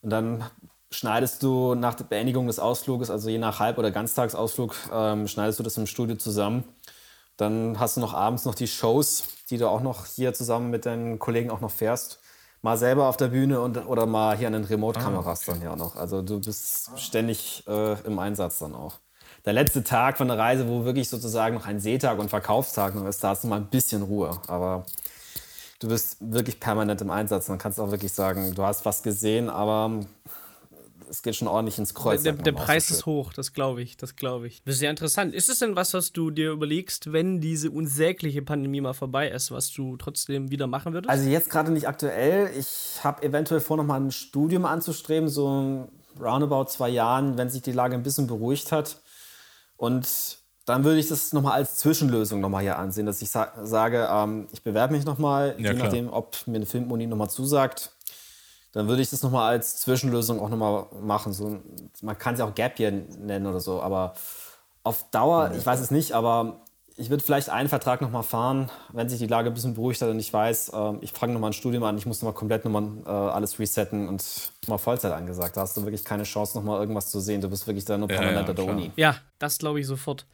Und 0.02 0.10
dann 0.10 0.44
schneidest 0.90 1.42
du 1.42 1.74
nach 1.74 1.94
der 1.94 2.04
Beendigung 2.04 2.46
des 2.46 2.58
Ausfluges, 2.58 3.10
also 3.10 3.28
je 3.30 3.38
nach 3.38 3.60
Halb- 3.60 3.78
oder 3.78 3.90
Ganztagsausflug, 3.90 4.74
ähm, 4.92 5.28
schneidest 5.28 5.58
du 5.58 5.62
das 5.62 5.76
im 5.76 5.86
Studio 5.86 6.16
zusammen. 6.16 6.64
Dann 7.36 7.78
hast 7.78 7.96
du 7.96 8.00
noch 8.00 8.14
abends 8.14 8.44
noch 8.44 8.54
die 8.54 8.66
Shows, 8.68 9.24
die 9.50 9.58
du 9.58 9.68
auch 9.68 9.80
noch 9.80 10.06
hier 10.06 10.34
zusammen 10.34 10.70
mit 10.70 10.86
deinen 10.86 11.18
Kollegen 11.18 11.50
auch 11.50 11.60
noch 11.60 11.70
fährst. 11.70 12.20
Mal 12.60 12.76
selber 12.76 13.08
auf 13.08 13.16
der 13.16 13.28
Bühne 13.28 13.60
und, 13.60 13.76
oder 13.86 14.06
mal 14.06 14.36
hier 14.36 14.46
an 14.46 14.52
den 14.52 14.64
Remote-Kameras 14.64 15.44
dann 15.46 15.62
ja 15.62 15.72
auch 15.72 15.76
noch. 15.76 15.96
Also 15.96 16.22
du 16.22 16.40
bist 16.40 16.90
ständig 16.96 17.64
äh, 17.66 18.00
im 18.06 18.18
Einsatz 18.18 18.60
dann 18.60 18.74
auch. 18.74 19.00
Der 19.44 19.52
letzte 19.52 19.82
Tag 19.82 20.18
von 20.18 20.28
der 20.28 20.38
Reise, 20.38 20.68
wo 20.68 20.84
wirklich 20.84 21.08
sozusagen 21.08 21.56
noch 21.56 21.66
ein 21.66 21.80
Seetag 21.80 22.18
und 22.18 22.28
Verkaufstag 22.28 22.94
noch 22.94 23.06
ist, 23.06 23.24
da 23.24 23.30
hast 23.30 23.42
du 23.42 23.48
mal 23.48 23.56
ein 23.56 23.66
bisschen 23.66 24.02
Ruhe. 24.02 24.40
Aber 24.46 24.86
du 25.80 25.88
bist 25.88 26.18
wirklich 26.20 26.60
permanent 26.60 27.00
im 27.00 27.10
Einsatz. 27.10 27.46
Dann 27.46 27.58
kannst 27.58 27.78
du 27.78 27.82
auch 27.82 27.90
wirklich 27.90 28.12
sagen, 28.12 28.54
du 28.54 28.62
hast 28.62 28.84
was 28.84 29.02
gesehen, 29.02 29.50
aber 29.50 30.04
es 31.12 31.22
geht 31.22 31.36
schon 31.36 31.48
ordentlich 31.48 31.76
ins 31.78 31.92
Kreuz. 31.92 32.22
Der, 32.22 32.34
man 32.34 32.44
der 32.44 32.52
Preis 32.52 32.90
ist 32.90 33.04
hoch, 33.04 33.32
das 33.34 33.52
glaube 33.52 33.82
ich, 33.82 33.96
das 33.96 34.16
glaube 34.16 34.46
ich. 34.46 34.62
Das 34.64 34.74
ist 34.74 34.78
sehr 34.78 34.90
interessant. 34.90 35.34
Ist 35.34 35.48
es 35.48 35.58
denn 35.58 35.76
was, 35.76 35.92
was 35.92 36.12
du 36.12 36.30
dir 36.30 36.52
überlegst, 36.52 37.12
wenn 37.12 37.40
diese 37.40 37.70
unsägliche 37.70 38.42
Pandemie 38.42 38.80
mal 38.80 38.94
vorbei 38.94 39.28
ist, 39.28 39.50
was 39.50 39.70
du 39.72 39.96
trotzdem 39.96 40.50
wieder 40.50 40.66
machen 40.68 40.94
würdest? 40.94 41.10
Also 41.10 41.28
jetzt 41.28 41.50
gerade 41.50 41.70
nicht 41.70 41.86
aktuell. 41.86 42.50
Ich 42.56 43.00
habe 43.02 43.22
eventuell 43.24 43.60
vor, 43.60 43.76
noch 43.76 43.84
mal 43.84 44.00
ein 44.00 44.10
Studium 44.10 44.64
anzustreben, 44.64 45.28
so 45.28 45.88
roundabout 46.18 46.66
zwei 46.66 46.88
Jahren, 46.88 47.36
wenn 47.36 47.50
sich 47.50 47.62
die 47.62 47.72
Lage 47.72 47.94
ein 47.94 48.02
bisschen 48.02 48.26
beruhigt 48.26 48.72
hat. 48.72 49.01
Und 49.82 50.38
dann 50.64 50.84
würde 50.84 51.00
ich 51.00 51.08
das 51.08 51.32
noch 51.32 51.42
mal 51.42 51.54
als 51.54 51.78
Zwischenlösung 51.78 52.38
noch 52.40 52.48
mal 52.48 52.62
hier 52.62 52.78
ansehen, 52.78 53.04
dass 53.04 53.20
ich 53.20 53.32
sa 53.32 53.48
sage, 53.64 54.08
ähm, 54.08 54.46
ich 54.52 54.62
bewerbe 54.62 54.94
mich 54.94 55.04
noch 55.04 55.18
mal, 55.18 55.56
Ja, 55.58 55.72
je 55.72 55.74
klar. 55.74 55.86
nachdem, 55.86 56.08
ob 56.12 56.36
mir 56.46 56.54
eine 56.54 56.66
Filmuni 56.66 57.08
noch 57.08 57.16
mal 57.16 57.28
zusagt. 57.28 57.90
Dann 58.70 58.86
würde 58.86 59.02
ich 59.02 59.10
das 59.10 59.24
noch 59.24 59.32
mal 59.32 59.48
als 59.48 59.78
Zwischenlösung 59.78 60.38
auch 60.40 60.50
noch 60.50 60.56
mal 60.56 60.86
machen. 61.00 61.32
So, 61.32 61.58
man 62.00 62.16
kann 62.16 62.34
es 62.34 62.38
ja 62.38 62.46
auch 62.46 62.54
Gap 62.54 62.78
Year 62.78 62.92
nennen 62.92 63.44
oder 63.44 63.58
so, 63.58 63.82
aber 63.82 64.14
auf 64.84 65.10
Dauer, 65.10 65.50
ich 65.58 65.66
weiß 65.66 65.80
es 65.80 65.90
nicht, 65.90 66.12
aber 66.12 66.60
ich 67.02 67.10
würde 67.10 67.22
vielleicht 67.24 67.50
einen 67.50 67.68
Vertrag 67.68 68.00
nochmal 68.00 68.22
fahren, 68.22 68.70
wenn 68.92 69.08
sich 69.08 69.18
die 69.18 69.26
Lage 69.26 69.50
ein 69.50 69.54
bisschen 69.54 69.74
beruhigt 69.74 70.00
hat 70.00 70.08
und 70.08 70.20
ich 70.20 70.32
weiß, 70.32 70.68
äh, 70.68 70.92
ich 71.00 71.10
fange 71.10 71.32
nochmal 71.32 71.50
ein 71.50 71.52
Studium 71.52 71.82
an, 71.82 71.98
ich 71.98 72.06
muss 72.06 72.22
nochmal 72.22 72.34
komplett 72.34 72.64
nochmal 72.64 72.84
äh, 73.04 73.08
alles 73.08 73.58
resetten 73.58 74.08
und 74.08 74.52
mal 74.68 74.78
Vollzeit 74.78 75.12
angesagt. 75.12 75.56
Da 75.56 75.62
hast 75.62 75.76
du 75.76 75.82
wirklich 75.82 76.04
keine 76.04 76.22
Chance, 76.22 76.56
nochmal 76.56 76.78
irgendwas 76.80 77.10
zu 77.10 77.18
sehen. 77.18 77.40
Du 77.40 77.50
bist 77.50 77.66
wirklich 77.66 77.84
da 77.84 77.98
nur 77.98 78.06
permanent 78.06 78.46
ja, 78.48 78.54
ja, 78.54 78.54
der 78.54 78.64
Uni. 78.64 78.92
Ja, 78.94 79.16
das 79.40 79.58
glaube 79.58 79.80
ich 79.80 79.86
sofort. 79.86 80.26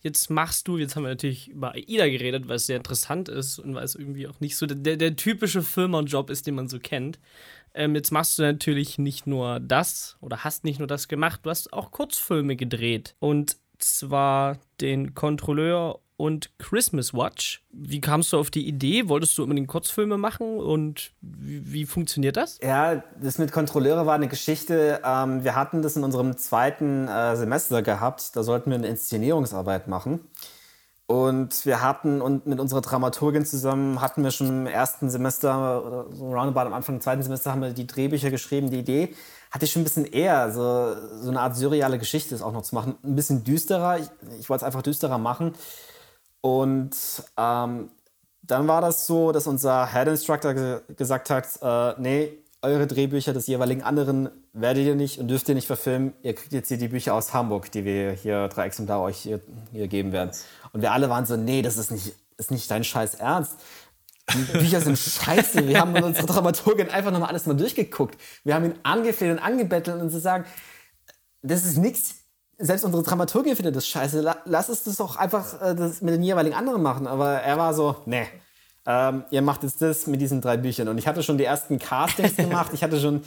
Jetzt 0.00 0.30
machst 0.30 0.68
du, 0.68 0.78
jetzt 0.78 0.94
haben 0.94 1.02
wir 1.02 1.10
natürlich 1.10 1.48
über 1.48 1.74
AIDA 1.74 2.08
geredet, 2.08 2.48
weil 2.48 2.56
es 2.56 2.66
sehr 2.66 2.76
interessant 2.76 3.28
ist 3.28 3.58
und 3.58 3.74
weil 3.74 3.84
es 3.84 3.96
irgendwie 3.96 4.28
auch 4.28 4.38
nicht 4.38 4.56
so 4.56 4.66
der, 4.66 4.96
der 4.96 5.16
typische 5.16 5.62
Firmenjob 5.62 6.30
ist, 6.30 6.46
den 6.46 6.54
man 6.54 6.68
so 6.68 6.78
kennt. 6.78 7.18
Ähm, 7.74 7.94
jetzt 7.96 8.12
machst 8.12 8.38
du 8.38 8.42
natürlich 8.42 8.98
nicht 8.98 9.26
nur 9.26 9.58
das 9.58 10.16
oder 10.20 10.44
hast 10.44 10.62
nicht 10.64 10.78
nur 10.78 10.88
das 10.88 11.08
gemacht, 11.08 11.40
du 11.42 11.50
hast 11.50 11.72
auch 11.72 11.90
Kurzfilme 11.90 12.54
gedreht. 12.54 13.16
Und 13.18 13.56
zwar 13.82 14.58
den 14.80 15.14
Kontrolleur 15.14 16.00
und 16.22 16.56
Christmas 16.58 17.12
Watch. 17.12 17.64
Wie 17.72 18.00
kamst 18.00 18.32
du 18.32 18.38
auf 18.38 18.48
die 18.48 18.68
Idee? 18.68 19.08
Wolltest 19.08 19.36
du 19.36 19.42
unbedingt 19.42 19.66
Kurzfilme 19.66 20.18
machen 20.18 20.60
und 20.60 21.10
wie, 21.20 21.72
wie 21.72 21.84
funktioniert 21.84 22.36
das? 22.36 22.60
Ja, 22.62 23.02
das 23.20 23.38
mit 23.38 23.50
Kontrolleure 23.50 24.06
war 24.06 24.14
eine 24.14 24.28
Geschichte. 24.28 25.00
Ähm, 25.04 25.42
wir 25.42 25.56
hatten 25.56 25.82
das 25.82 25.96
in 25.96 26.04
unserem 26.04 26.36
zweiten 26.36 27.08
äh, 27.08 27.34
Semester 27.34 27.82
gehabt. 27.82 28.36
Da 28.36 28.44
sollten 28.44 28.70
wir 28.70 28.76
eine 28.76 28.86
Inszenierungsarbeit 28.86 29.88
machen. 29.88 30.20
Und 31.08 31.66
wir 31.66 31.82
hatten, 31.82 32.22
und 32.22 32.46
mit 32.46 32.60
unserer 32.60 32.82
Dramaturgin 32.82 33.44
zusammen 33.44 34.00
hatten 34.00 34.22
wir 34.22 34.30
schon 34.30 34.46
im 34.46 34.66
ersten 34.68 35.10
Semester, 35.10 36.06
so 36.12 36.32
roundabout 36.32 36.68
am 36.68 36.72
Anfang 36.72 36.94
des 36.94 37.04
zweiten 37.04 37.24
Semesters, 37.24 37.52
haben 37.52 37.62
wir 37.62 37.70
die 37.70 37.88
Drehbücher 37.88 38.30
geschrieben. 38.30 38.70
Die 38.70 38.78
Idee 38.78 39.12
hatte 39.50 39.64
ich 39.64 39.72
schon 39.72 39.82
ein 39.82 39.84
bisschen 39.84 40.06
eher, 40.06 40.52
so, 40.52 40.94
so 41.20 41.30
eine 41.30 41.40
Art 41.40 41.56
surreale 41.56 41.98
Geschichte 41.98 42.32
ist 42.36 42.42
auch 42.42 42.52
noch 42.52 42.62
zu 42.62 42.76
machen. 42.76 42.94
Ein 43.02 43.16
bisschen 43.16 43.42
düsterer. 43.42 43.98
Ich, 43.98 44.06
ich 44.38 44.48
wollte 44.48 44.62
es 44.62 44.66
einfach 44.66 44.82
düsterer 44.82 45.18
machen. 45.18 45.52
Und 46.42 46.94
ähm, 47.38 47.90
dann 48.42 48.68
war 48.68 48.82
das 48.82 49.06
so, 49.06 49.32
dass 49.32 49.46
unser 49.46 49.90
Head 49.92 50.08
Instructor 50.08 50.52
ge 50.52 50.80
gesagt 50.96 51.30
hat, 51.30 51.46
äh, 51.62 52.00
nee, 52.00 52.38
eure 52.60 52.86
Drehbücher 52.86 53.32
des 53.32 53.46
jeweiligen 53.46 53.82
anderen 53.82 54.28
werdet 54.52 54.84
ihr 54.84 54.94
nicht 54.94 55.18
und 55.18 55.28
dürft 55.28 55.48
ihr 55.48 55.54
nicht 55.54 55.66
verfilmen. 55.66 56.12
Ihr 56.22 56.34
kriegt 56.34 56.52
jetzt 56.52 56.68
hier 56.68 56.78
die 56.78 56.88
Bücher 56.88 57.14
aus 57.14 57.32
Hamburg, 57.32 57.70
die 57.72 57.84
wir 57.84 58.12
hier 58.12 58.48
drei 58.48 58.66
Exemplare 58.66 59.02
euch 59.02 59.18
hier, 59.18 59.40
hier 59.72 59.88
geben 59.88 60.12
werden. 60.12 60.30
Und 60.72 60.82
wir 60.82 60.92
alle 60.92 61.08
waren 61.08 61.26
so, 61.26 61.36
nee, 61.36 61.62
das 61.62 61.76
ist 61.76 61.90
nicht, 61.90 62.14
ist 62.36 62.50
nicht 62.50 62.70
dein 62.70 62.84
Scheiß 62.84 63.14
Ernst. 63.14 63.56
Die 64.32 64.58
Bücher 64.58 64.80
sind 64.80 64.98
scheiße. 64.98 65.66
Wir 65.66 65.80
haben 65.80 65.92
mit 65.92 66.04
unserer 66.04 66.26
Dramaturgin 66.26 66.90
einfach 66.90 67.10
nochmal 67.10 67.28
alles 67.30 67.46
mal 67.46 67.56
durchgeguckt. 67.56 68.16
Wir 68.44 68.54
haben 68.54 68.64
ihn 68.64 68.74
angefleht 68.82 69.32
und 69.32 69.38
angebettelt 69.38 70.00
und 70.00 70.10
zu 70.10 70.20
sagen, 70.20 70.44
das 71.42 71.64
ist 71.64 71.78
nichts. 71.78 72.21
Selbst 72.64 72.84
unsere 72.84 73.02
Dramaturgin 73.02 73.56
findet 73.56 73.74
das 73.74 73.88
scheiße. 73.88 74.34
Lass 74.44 74.68
es 74.68 74.84
das 74.84 74.96
doch 74.96 75.16
einfach 75.16 75.60
äh, 75.60 75.74
das 75.74 76.00
mit 76.00 76.14
den 76.14 76.22
jeweiligen 76.22 76.54
anderen 76.54 76.80
machen. 76.80 77.08
Aber 77.08 77.32
er 77.40 77.58
war 77.58 77.74
so, 77.74 77.96
nee, 78.06 78.26
ähm, 78.86 79.24
ihr 79.30 79.42
macht 79.42 79.64
jetzt 79.64 79.82
das 79.82 80.06
mit 80.06 80.20
diesen 80.20 80.40
drei 80.40 80.56
Büchern. 80.56 80.88
Und 80.88 80.98
ich 80.98 81.06
hatte 81.06 81.22
schon 81.22 81.38
die 81.38 81.44
ersten 81.44 81.78
Castings 81.78 82.36
gemacht. 82.36 82.70
Ich 82.72 82.84
hatte 82.84 83.00
schon 83.00 83.22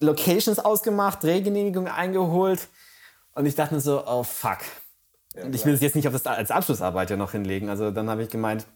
Locations 0.00 0.58
ausgemacht, 0.58 1.22
Drehgenehmigung 1.22 1.86
eingeholt. 1.86 2.68
Und 3.34 3.46
ich 3.46 3.54
dachte 3.54 3.74
mir 3.74 3.80
so, 3.80 4.02
oh 4.04 4.24
fuck. 4.24 4.58
und 5.40 5.54
ich 5.54 5.64
will 5.64 5.74
es 5.74 5.80
jetzt 5.80 5.94
nicht 5.94 6.08
auf 6.08 6.12
das, 6.12 6.26
als 6.26 6.50
Abschlussarbeit 6.50 7.10
ja 7.10 7.16
noch 7.16 7.32
hinlegen. 7.32 7.68
Also 7.68 7.92
dann 7.92 8.10
habe 8.10 8.22
ich 8.22 8.30
gemeint, 8.30 8.66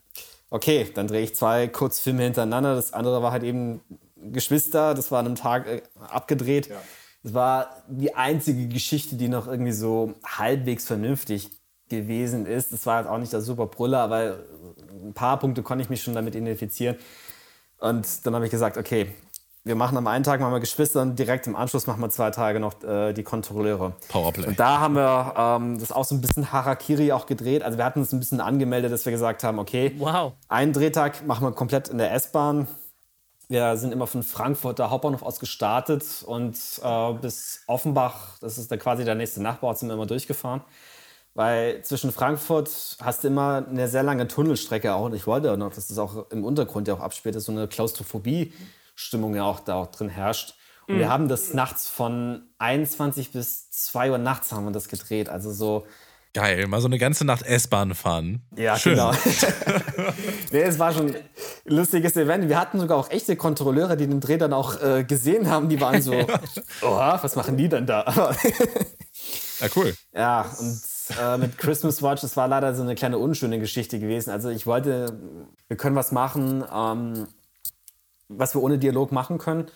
okay, 0.50 0.88
dann 0.94 1.08
drehe 1.08 1.22
ich 1.22 1.34
zwei 1.34 1.66
Kurzfilme 1.66 2.22
hintereinander. 2.22 2.76
Das 2.76 2.92
andere 2.92 3.22
war 3.22 3.32
halt 3.32 3.42
eben 3.42 3.80
Geschwister, 4.16 4.94
das 4.94 5.10
war 5.10 5.20
an 5.20 5.26
einem 5.26 5.34
Tag 5.36 5.66
äh, 5.66 5.82
abgedreht. 6.08 6.68
Ja. 6.68 6.76
Das 7.22 7.34
war 7.34 7.82
die 7.88 8.14
einzige 8.14 8.68
Geschichte, 8.68 9.16
die 9.16 9.28
noch 9.28 9.46
irgendwie 9.46 9.72
so 9.72 10.14
halbwegs 10.24 10.86
vernünftig 10.86 11.50
gewesen 11.88 12.46
ist. 12.46 12.72
Das 12.72 12.86
war 12.86 12.96
halt 12.96 13.06
auch 13.06 13.18
nicht 13.18 13.32
der 13.32 13.42
super 13.42 13.66
Brüller, 13.66 13.98
aber 13.98 14.38
ein 15.04 15.12
paar 15.12 15.38
Punkte 15.38 15.62
konnte 15.62 15.82
ich 15.82 15.90
mich 15.90 16.02
schon 16.02 16.14
damit 16.14 16.34
identifizieren. 16.34 16.96
Und 17.78 18.24
dann 18.24 18.34
habe 18.34 18.44
ich 18.44 18.50
gesagt, 18.50 18.78
okay, 18.78 19.14
wir 19.64 19.74
machen 19.74 19.98
am 19.98 20.06
einen 20.06 20.24
Tag 20.24 20.40
machen 20.40 20.52
wir 20.52 20.60
Geschwister 20.60 21.02
und 21.02 21.18
direkt 21.18 21.46
im 21.46 21.54
Anschluss 21.54 21.86
machen 21.86 22.00
wir 22.00 22.08
zwei 22.08 22.30
Tage 22.30 22.60
noch 22.60 22.82
äh, 22.82 23.12
die 23.12 23.22
Kontrolleure. 23.22 23.92
Powerplay. 24.08 24.46
Und 24.46 24.58
da 24.58 24.80
haben 24.80 24.94
wir 24.94 25.34
ähm, 25.36 25.78
das 25.78 25.92
auch 25.92 26.04
so 26.04 26.14
ein 26.14 26.22
bisschen 26.22 26.50
Harakiri 26.50 27.12
auch 27.12 27.26
gedreht. 27.26 27.62
Also 27.62 27.76
wir 27.76 27.84
hatten 27.84 28.00
uns 28.00 28.12
ein 28.12 28.20
bisschen 28.20 28.40
angemeldet, 28.40 28.90
dass 28.90 29.04
wir 29.04 29.12
gesagt 29.12 29.44
haben, 29.44 29.58
okay, 29.58 29.94
wow. 29.98 30.32
einen 30.48 30.72
Drehtag 30.72 31.26
machen 31.26 31.46
wir 31.46 31.52
komplett 31.52 31.88
in 31.88 31.98
der 31.98 32.12
S-Bahn. 32.14 32.68
Wir 33.50 33.76
sind 33.76 33.92
immer 33.92 34.06
von 34.06 34.22
Frankfurter 34.22 34.90
Hauptbahnhof 34.90 35.24
aus 35.24 35.40
gestartet 35.40 36.04
und 36.24 36.56
äh, 36.84 37.12
bis 37.14 37.64
Offenbach, 37.66 38.38
das 38.40 38.58
ist 38.58 38.70
da 38.70 38.76
quasi 38.76 39.04
der 39.04 39.16
nächste 39.16 39.42
Nachbarort, 39.42 39.76
sind 39.76 39.88
wir 39.88 39.94
immer 39.94 40.06
durchgefahren. 40.06 40.60
Weil 41.34 41.82
zwischen 41.82 42.12
Frankfurt 42.12 42.96
hast 43.02 43.24
du 43.24 43.28
immer 43.28 43.66
eine 43.68 43.88
sehr 43.88 44.04
lange 44.04 44.28
Tunnelstrecke 44.28 44.94
auch. 44.94 45.06
Und 45.06 45.16
ich 45.16 45.26
wollte 45.26 45.50
auch 45.52 45.56
noch, 45.56 45.74
dass 45.74 45.88
das 45.88 45.98
auch 45.98 46.30
im 46.30 46.44
Untergrund 46.44 46.86
ja 46.86 46.94
auch 46.94 47.00
abspielt, 47.00 47.34
dass 47.34 47.42
so 47.42 47.50
eine 47.50 47.66
Klaustrophobie 47.66 48.52
Stimmung 48.94 49.34
ja 49.34 49.42
auch 49.42 49.58
da 49.58 49.74
auch 49.74 49.88
drin 49.88 50.10
herrscht. 50.10 50.54
Und 50.86 50.94
mhm. 50.94 50.98
wir 51.00 51.08
haben 51.08 51.26
das 51.26 51.52
nachts 51.52 51.88
von 51.88 52.42
21 52.58 53.32
bis 53.32 53.68
2 53.72 54.12
Uhr 54.12 54.18
nachts 54.18 54.52
haben 54.52 54.64
wir 54.64 54.70
das 54.70 54.88
gedreht. 54.88 55.28
Also 55.28 55.50
so. 55.50 55.86
Geil, 56.32 56.66
mal 56.68 56.80
so 56.80 56.86
eine 56.86 56.98
ganze 56.98 57.24
Nacht 57.24 57.42
S-Bahn 57.42 57.94
fahren. 57.94 58.42
Ja, 58.56 58.76
Schön. 58.76 58.92
genau. 58.94 59.12
nee, 60.52 60.62
es 60.62 60.78
war 60.78 60.92
schon 60.92 61.08
ein 61.08 61.16
lustiges 61.64 62.16
Event. 62.16 62.48
Wir 62.48 62.58
hatten 62.58 62.78
sogar 62.78 62.98
auch 62.98 63.10
echte 63.10 63.36
Kontrolleure, 63.36 63.96
die 63.96 64.06
den 64.06 64.20
Dreh 64.20 64.38
dann 64.38 64.52
auch 64.52 64.80
äh, 64.80 65.04
gesehen 65.04 65.50
haben. 65.50 65.68
Die 65.68 65.80
waren 65.80 66.00
so, 66.02 66.12
oh, 66.82 66.96
was 66.96 67.34
machen 67.34 67.56
die 67.56 67.68
denn 67.68 67.86
da? 67.86 68.34
ja, 69.60 69.66
cool. 69.74 69.94
Ja, 70.14 70.46
und 70.58 70.80
äh, 71.20 71.38
mit 71.38 71.58
Christmas 71.58 72.02
Watch, 72.02 72.22
das 72.22 72.36
war 72.36 72.46
leider 72.46 72.74
so 72.74 72.82
eine 72.82 72.94
kleine 72.94 73.18
unschöne 73.18 73.58
Geschichte 73.58 73.98
gewesen. 73.98 74.30
Also 74.30 74.50
ich 74.50 74.66
wollte, 74.66 75.20
wir 75.66 75.76
können 75.76 75.96
was 75.96 76.12
machen. 76.12 76.64
Ähm, 76.72 77.26
was 78.30 78.54
wir 78.54 78.62
ohne 78.62 78.78
Dialog 78.78 79.12
machen 79.12 79.38
können. 79.38 79.66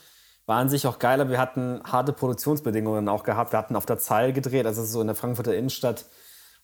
War 0.47 0.59
an 0.59 0.69
sich 0.69 0.87
auch 0.87 0.99
geil, 0.99 1.21
aber 1.21 1.31
wir 1.31 1.39
hatten 1.39 1.81
harte 1.85 2.13
Produktionsbedingungen 2.13 3.09
auch 3.09 3.25
gehabt. 3.25 3.53
Wir 3.53 3.59
hatten 3.59 3.77
auf 3.77 3.87
der 3.87 3.99
Zeil 3.99 4.33
gedreht, 4.33 4.67
also 4.67 4.85
so 4.85 5.01
in 5.01 5.07
der 5.07 5.17
Frankfurter 5.17 5.55
Innenstadt. 5.55 6.07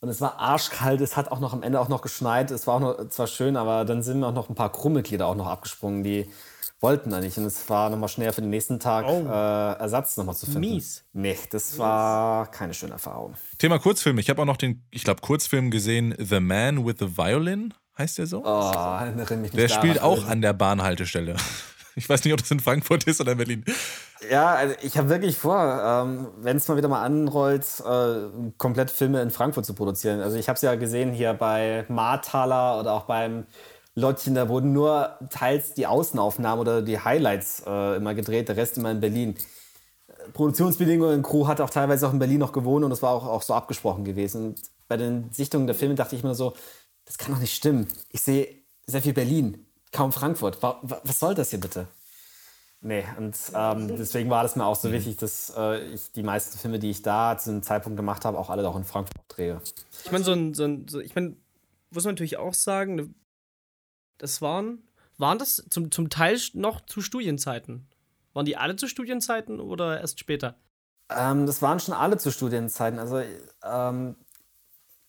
Und 0.01 0.09
es 0.09 0.21
war 0.21 0.39
arschkalt, 0.39 1.01
es 1.03 1.17
hat 1.17 1.31
auch 1.31 1.41
noch 1.41 1.53
am 1.53 1.63
Ende 1.63 1.79
auch 1.79 1.89
noch 1.89 2.01
geschneit. 2.01 2.51
Es 2.51 2.67
war 2.67 2.75
auch 2.77 2.81
noch, 2.81 3.09
zwar 3.11 3.27
schön, 3.27 3.57
aber 3.57 3.85
dann 3.85 4.03
sind 4.03 4.25
auch 4.25 4.33
noch 4.33 4.49
ein 4.49 4.55
paar 4.55 4.73
Crewmitglieder 4.73 5.27
auch 5.27 5.35
noch 5.35 5.47
abgesprungen, 5.47 6.03
die 6.03 6.31
wollten 6.81 7.11
da 7.11 7.21
nicht. 7.21 7.37
Und 7.37 7.45
es 7.45 7.69
war 7.69 7.91
nochmal 7.91 8.09
schwer 8.09 8.33
für 8.33 8.41
den 8.41 8.49
nächsten 8.49 8.81
Tag 8.81 9.05
oh. 9.07 9.27
äh, 9.27 9.79
Ersatz 9.79 10.17
nochmal 10.17 10.35
zu 10.35 10.47
finden. 10.47 10.61
Mies. 10.61 11.05
Nee, 11.13 11.37
das 11.51 11.79
war 11.79 12.51
keine 12.51 12.73
schöne 12.73 12.93
Erfahrung. 12.93 13.35
Thema 13.59 13.79
Kurzfilm. 13.79 14.17
Ich 14.19 14.31
habe 14.31 14.41
auch 14.41 14.47
noch 14.47 14.57
den, 14.57 14.83
ich 14.91 15.05
glaube, 15.05 15.21
Kurzfilm 15.21 15.71
gesehen, 15.71 16.15
The 16.19 16.41
Man 16.41 16.87
with 16.87 16.97
the 16.99 17.19
Violin. 17.19 17.75
Heißt 17.99 18.17
der 18.17 18.27
so? 18.27 18.43
Oh, 18.43 18.73
erinnere 18.73 19.37
mich 19.37 19.51
Der 19.51 19.69
spielt 19.69 20.01
auch 20.01 20.27
an 20.27 20.41
der 20.41 20.55
Bahnhaltestelle. 20.55 21.37
Ich 21.97 22.09
weiß 22.09 22.25
nicht, 22.25 22.33
ob 22.33 22.39
das 22.39 22.51
in 22.51 22.61
Frankfurt 22.61 23.05
ist 23.05 23.21
oder 23.21 23.33
in 23.33 23.39
Berlin. 23.39 23.65
Ja, 24.29 24.55
also 24.55 24.75
ich 24.83 24.99
habe 24.99 25.09
wirklich 25.09 25.39
vor, 25.39 25.81
ähm, 25.83 26.29
wenn 26.39 26.59
es 26.59 26.69
mal 26.69 26.77
wieder 26.77 26.89
mal 26.89 27.03
anrollt, 27.03 27.65
äh, 27.81 28.51
komplett 28.59 28.91
Filme 28.91 29.23
in 29.23 29.31
Frankfurt 29.31 29.65
zu 29.65 29.73
produzieren. 29.75 30.21
Also 30.21 30.37
ich 30.37 30.49
habe 30.49 30.57
es 30.57 30.63
ja 30.63 30.75
gesehen 30.75 31.13
hier 31.13 31.33
bei 31.33 31.87
Marthaler 31.89 32.79
oder 32.79 32.93
auch 32.93 33.05
beim 33.05 33.47
Lottchen, 33.95 34.35
da 34.35 34.49
wurden 34.49 34.73
nur 34.73 35.19
teils 35.31 35.73
die 35.75 35.87
Außenaufnahmen 35.87 36.61
oder 36.61 36.83
die 36.83 36.99
Highlights 36.99 37.63
äh, 37.67 37.97
immer 37.97 38.15
gedreht, 38.15 38.49
der 38.49 38.57
Rest 38.57 38.77
immer 38.77 38.91
in 38.91 39.01
Berlin. 39.01 39.37
Produktionsbedingungen, 40.35 41.23
Crew 41.23 41.47
hat 41.47 41.61
auch 41.61 41.71
teilweise 41.71 42.07
auch 42.07 42.13
in 42.13 42.19
Berlin 42.19 42.41
noch 42.41 42.53
gewohnt 42.53 42.85
und 42.85 42.91
das 42.91 43.03
war 43.03 43.11
auch, 43.11 43.27
auch 43.27 43.43
so 43.43 43.55
abgesprochen 43.55 44.05
gewesen. 44.05 44.49
Und 44.49 44.61
bei 44.87 44.97
den 44.97 45.33
Sichtungen 45.33 45.67
der 45.67 45.77
Filme 45.77 45.95
dachte 45.95 46.15
ich 46.15 46.23
mir 46.23 46.35
so, 46.35 46.53
das 47.07 47.17
kann 47.19 47.33
doch 47.33 47.41
nicht 47.41 47.55
stimmen. 47.55 47.89
Ich 48.11 48.21
sehe 48.23 48.49
sehr 48.87 49.03
viel 49.03 49.15
Berlin 49.15 49.67
kaum 49.93 50.13
Frankfurt. 50.13 50.63
Was 50.63 51.21
soll 51.21 51.35
das 51.35 51.51
hier 51.51 51.61
bitte? 51.61 51.89
Nee, 52.83 53.05
und 53.19 53.37
ähm, 53.55 53.97
deswegen 53.97 54.31
war 54.31 54.43
das 54.43 54.57
mir 54.57 54.65
auch 54.65 54.77
so 54.77 54.89
mhm. 54.89 54.93
wichtig, 54.93 55.19
dass 55.19 55.53
äh, 55.55 55.85
ich 55.89 56.13
die 56.13 56.23
meisten 56.23 56.59
Filme, 56.59 56.79
die 56.79 56.91
ich 56.91 57.03
da 57.03 57.37
zu 57.37 57.51
einem 57.51 57.63
Zeitpunkt 57.63 57.97
gemacht 57.97 58.25
habe, 58.25 58.39
auch 58.39 58.49
alle 58.49 58.67
auch 58.67 58.77
in 58.77 58.85
Frankfurt 58.85 59.23
drehe. 59.29 59.61
Ich 60.05 60.11
meine, 60.11 60.25
so 60.25 60.33
ein, 60.33 60.55
so 60.55 60.65
ein, 60.65 60.89
so, 60.89 60.99
ich 60.99 61.15
meine, 61.15 61.37
muss 61.91 62.05
man 62.05 62.15
natürlich 62.15 62.39
auch 62.39 62.55
sagen, 62.55 62.95
ne, 62.95 63.15
das 64.17 64.41
waren, 64.41 64.83
waren 65.19 65.39
das 65.39 65.63
zum, 65.69 65.91
zum 65.91 66.09
Teil 66.09 66.39
noch 66.55 66.81
zu 66.81 67.03
Studienzeiten? 67.03 67.87
Waren 68.33 68.47
die 68.47 68.57
alle 68.57 68.77
zu 68.77 68.89
Studienzeiten 68.89 69.61
oder 69.61 70.01
erst 70.01 70.19
später? 70.19 70.57
Ähm, 71.11 71.45
das 71.45 71.61
waren 71.61 71.81
schon 71.81 71.95
alle 71.95 72.17
zu 72.17 72.31
Studienzeiten. 72.31 72.99
Also 72.99 73.21
ähm, 73.63 74.17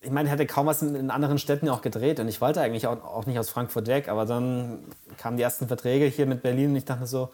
ich 0.02 0.10
meine, 0.10 0.28
ich 0.28 0.34
hätte 0.34 0.48
kaum 0.48 0.66
was 0.66 0.82
in, 0.82 1.12
anderen 1.12 1.38
Städten 1.38 1.70
auch 1.70 1.82
gedreht 1.82 2.20
und 2.20 2.28
ich 2.28 2.42
wollte 2.42 2.60
eigentlich 2.60 2.88
auch, 2.88 3.04
auch, 3.04 3.26
nicht 3.28 3.38
aus 3.38 3.50
Frankfurt 3.50 3.88
weg, 3.88 4.10
aber 4.10 4.26
dann 4.26 4.84
kamen 5.18 5.38
die 5.38 5.44
ersten 5.44 5.68
Verträge 5.68 6.06
hier 6.06 6.26
mit 6.26 6.42
Berlin 6.42 6.72
und 6.72 6.76
ich 6.76 6.86
dachte 6.86 7.06
so, 7.06 7.32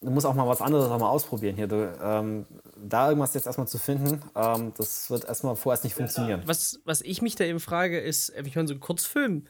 du 0.00 0.10
musst 0.10 0.26
auch 0.26 0.34
mal 0.34 0.48
was 0.48 0.62
anderes 0.62 0.90
auch 0.90 0.98
mal 0.98 1.08
ausprobieren 1.08 1.56
hier. 1.56 1.66
Du, 1.66 1.92
ähm, 2.02 2.46
da 2.76 3.08
irgendwas 3.08 3.34
jetzt 3.34 3.46
erstmal 3.46 3.68
zu 3.68 3.78
finden, 3.78 4.22
ähm, 4.34 4.72
das 4.76 5.10
wird 5.10 5.24
erstmal 5.24 5.56
vorerst 5.56 5.84
nicht 5.84 5.94
funktionieren. 5.94 6.42
Was, 6.46 6.80
was 6.84 7.02
ich 7.02 7.22
mich 7.22 7.34
da 7.34 7.44
eben 7.44 7.60
frage, 7.60 8.00
ist, 8.00 8.30
äh, 8.30 8.42
ich 8.44 8.56
meine, 8.56 8.68
so 8.68 8.74
ein 8.74 8.80
Kurzfilm, 8.80 9.46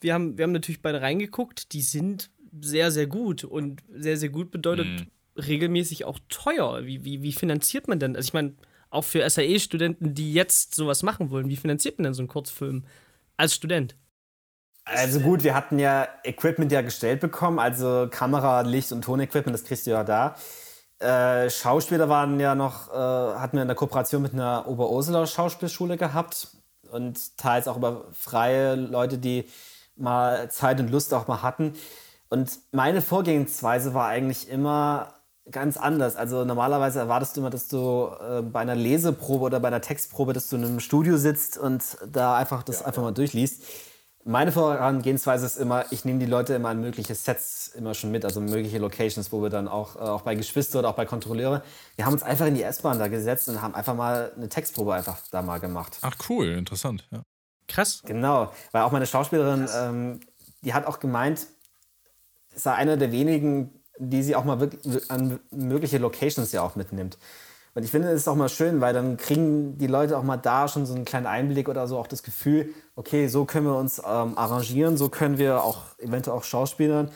wir 0.00 0.14
haben, 0.14 0.36
wir 0.36 0.44
haben 0.44 0.52
natürlich 0.52 0.82
beide 0.82 1.00
reingeguckt, 1.00 1.72
die 1.72 1.82
sind 1.82 2.30
sehr, 2.60 2.90
sehr 2.90 3.06
gut 3.06 3.44
und 3.44 3.82
sehr, 3.92 4.16
sehr 4.16 4.28
gut 4.28 4.50
bedeutet 4.50 4.86
mhm. 4.86 5.06
regelmäßig 5.40 6.04
auch 6.04 6.18
teuer. 6.28 6.84
Wie, 6.84 7.04
wie, 7.04 7.22
wie 7.22 7.32
finanziert 7.32 7.88
man 7.88 7.98
denn? 7.98 8.14
Also 8.14 8.28
ich 8.28 8.34
meine, 8.34 8.54
auch 8.90 9.04
für 9.04 9.28
SAE-Studenten, 9.28 10.14
die 10.14 10.34
jetzt 10.34 10.74
sowas 10.74 11.02
machen 11.02 11.30
wollen, 11.30 11.48
wie 11.48 11.56
finanziert 11.56 11.98
man 11.98 12.04
denn 12.04 12.14
so 12.14 12.20
einen 12.20 12.28
Kurzfilm? 12.28 12.84
Als 13.38 13.54
Student? 13.54 13.96
Also 14.84 15.20
gut, 15.20 15.44
wir 15.44 15.54
hatten 15.54 15.78
ja 15.78 16.08
Equipment 16.24 16.72
ja 16.72 16.82
gestellt 16.82 17.20
bekommen, 17.20 17.58
also 17.58 18.08
Kamera, 18.10 18.62
Licht 18.62 18.90
und 18.92 19.02
Tonequipment, 19.02 19.54
das 19.54 19.64
kriegst 19.64 19.86
du 19.86 19.92
ja 19.92 20.02
da. 20.02 20.34
Äh, 20.98 21.50
Schauspieler 21.50 22.08
waren 22.08 22.38
ja 22.40 22.54
noch, 22.54 22.88
äh, 22.90 22.92
hatten 22.92 23.56
wir 23.56 23.62
in 23.62 23.68
der 23.68 23.76
Kooperation 23.76 24.22
mit 24.22 24.34
einer 24.34 24.66
Oberursula 24.66 25.26
Schauspielschule 25.26 25.96
gehabt 25.96 26.48
und 26.90 27.36
teils 27.38 27.68
auch 27.68 27.76
über 27.76 28.04
freie 28.12 28.74
Leute, 28.74 29.18
die 29.18 29.48
mal 29.96 30.50
Zeit 30.50 30.80
und 30.80 30.90
Lust 30.90 31.14
auch 31.14 31.28
mal 31.28 31.42
hatten. 31.42 31.74
Und 32.28 32.58
meine 32.72 33.02
Vorgehensweise 33.02 33.94
war 33.94 34.08
eigentlich 34.08 34.48
immer 34.48 35.14
ganz 35.50 35.76
anders. 35.76 36.16
Also 36.16 36.44
normalerweise 36.44 37.00
erwartest 37.00 37.36
du 37.36 37.40
immer, 37.40 37.50
dass 37.50 37.68
du 37.68 38.10
äh, 38.20 38.42
bei 38.42 38.60
einer 38.60 38.76
Leseprobe 38.76 39.44
oder 39.44 39.60
bei 39.60 39.68
einer 39.68 39.80
Textprobe, 39.80 40.32
dass 40.32 40.48
du 40.48 40.56
in 40.56 40.64
einem 40.64 40.80
Studio 40.80 41.16
sitzt 41.16 41.58
und 41.58 41.82
da 42.06 42.36
einfach 42.36 42.62
das 42.62 42.80
ja, 42.80 42.86
einfach 42.86 43.02
ja. 43.02 43.08
mal 43.08 43.14
durchliest. 43.14 43.64
Meine 44.24 44.52
Vorangehensweise 44.52 45.46
ist 45.46 45.56
immer, 45.56 45.84
ich 45.90 46.04
nehme 46.04 46.20
die 46.20 46.26
Leute 46.26 46.54
immer 46.54 46.68
an 46.68 46.80
mögliche 46.80 47.14
Sets 47.14 47.68
immer 47.68 47.92
schon 47.94 48.12
mit, 48.12 48.24
also 48.24 48.40
mögliche 48.40 48.78
Locations, 48.78 49.32
wo 49.32 49.42
wir 49.42 49.50
dann 49.50 49.66
auch, 49.66 49.96
äh, 49.96 49.98
auch 49.98 50.22
bei 50.22 50.36
Geschwister 50.36 50.78
oder 50.78 50.90
auch 50.90 50.94
bei 50.94 51.06
Kontrolleure, 51.06 51.62
wir 51.96 52.06
haben 52.06 52.12
uns 52.12 52.22
einfach 52.22 52.46
in 52.46 52.54
die 52.54 52.62
S-Bahn 52.62 53.00
da 53.00 53.08
gesetzt 53.08 53.48
und 53.48 53.60
haben 53.60 53.74
einfach 53.74 53.96
mal 53.96 54.32
eine 54.36 54.48
Textprobe 54.48 54.94
einfach 54.94 55.18
da 55.32 55.42
mal 55.42 55.58
gemacht. 55.58 55.98
Ach 56.02 56.14
cool, 56.28 56.52
interessant, 56.52 57.08
ja. 57.10 57.22
Krass. 57.66 58.02
Genau, 58.04 58.52
weil 58.70 58.82
auch 58.82 58.92
meine 58.92 59.06
Schauspielerin, 59.06 59.68
ähm, 59.74 60.20
die 60.62 60.74
hat 60.74 60.86
auch 60.86 61.00
gemeint, 61.00 61.46
es 62.54 62.62
sei 62.62 62.74
einer 62.74 62.96
der 62.96 63.10
wenigen, 63.10 63.82
die 63.98 64.22
sie 64.22 64.36
auch 64.36 64.44
mal 64.44 64.60
wirklich 64.60 65.10
an 65.10 65.40
mögliche 65.50 65.98
Locations 65.98 66.52
ja 66.52 66.62
auch 66.62 66.76
mitnimmt. 66.76 67.18
Und 67.74 67.84
ich 67.84 67.90
finde, 67.90 68.08
es 68.08 68.22
ist 68.22 68.28
auch 68.28 68.36
mal 68.36 68.50
schön, 68.50 68.80
weil 68.80 68.92
dann 68.92 69.16
kriegen 69.16 69.78
die 69.78 69.86
Leute 69.86 70.18
auch 70.18 70.22
mal 70.22 70.36
da 70.36 70.68
schon 70.68 70.84
so 70.84 70.94
einen 70.94 71.06
kleinen 71.06 71.26
Einblick 71.26 71.68
oder 71.68 71.88
so 71.88 71.98
auch 71.98 72.06
das 72.06 72.22
Gefühl, 72.22 72.74
okay, 72.96 73.28
so 73.28 73.46
können 73.46 73.66
wir 73.66 73.76
uns 73.76 73.98
ähm, 73.98 74.36
arrangieren, 74.36 74.98
so 74.98 75.08
können 75.08 75.38
wir 75.38 75.64
auch 75.64 75.98
eventuell 75.98 76.36
auch 76.36 76.44
Schauspielern. 76.44 77.10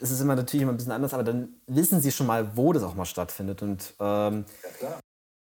Es 0.00 0.10
ist 0.10 0.20
immer 0.20 0.36
natürlich 0.36 0.62
immer 0.62 0.72
ein 0.72 0.76
bisschen 0.76 0.92
anders, 0.92 1.12
aber 1.12 1.24
dann 1.24 1.48
wissen 1.66 2.00
sie 2.00 2.12
schon 2.12 2.26
mal, 2.26 2.56
wo 2.56 2.72
das 2.72 2.84
auch 2.84 2.94
mal 2.94 3.04
stattfindet 3.04 3.62
und 3.62 3.94
ähm, 3.98 4.44
ja, 4.80 5.00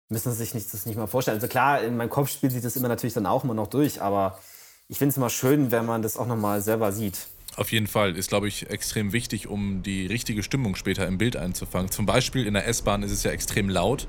müssen 0.09 0.31
sich 0.31 0.53
nicht, 0.53 0.73
das 0.73 0.85
nicht 0.85 0.97
mal 0.97 1.07
vorstellen. 1.07 1.37
Also 1.37 1.47
klar, 1.47 1.81
in 1.83 1.97
meinem 1.97 2.09
Kopf 2.09 2.29
spielt 2.29 2.53
sich 2.53 2.63
das 2.63 2.75
immer 2.75 2.87
natürlich 2.87 3.13
dann 3.13 3.25
auch 3.25 3.43
immer 3.43 3.53
noch 3.53 3.67
durch, 3.67 4.01
aber 4.01 4.39
ich 4.87 4.97
finde 4.97 5.11
es 5.11 5.17
immer 5.17 5.29
schön, 5.29 5.71
wenn 5.71 5.85
man 5.85 6.01
das 6.01 6.17
auch 6.17 6.27
noch 6.27 6.37
mal 6.37 6.61
selber 6.61 6.91
sieht. 6.91 7.27
Auf 7.57 7.71
jeden 7.71 7.87
Fall 7.87 8.15
ist, 8.15 8.29
glaube 8.29 8.47
ich, 8.47 8.69
extrem 8.69 9.13
wichtig, 9.13 9.47
um 9.47 9.81
die 9.81 10.05
richtige 10.05 10.43
Stimmung 10.43 10.75
später 10.75 11.07
im 11.07 11.17
Bild 11.17 11.35
einzufangen. 11.35 11.91
Zum 11.91 12.05
Beispiel 12.05 12.45
in 12.45 12.53
der 12.53 12.67
S-Bahn 12.67 13.03
ist 13.03 13.11
es 13.11 13.23
ja 13.23 13.31
extrem 13.31 13.67
laut. 13.67 14.07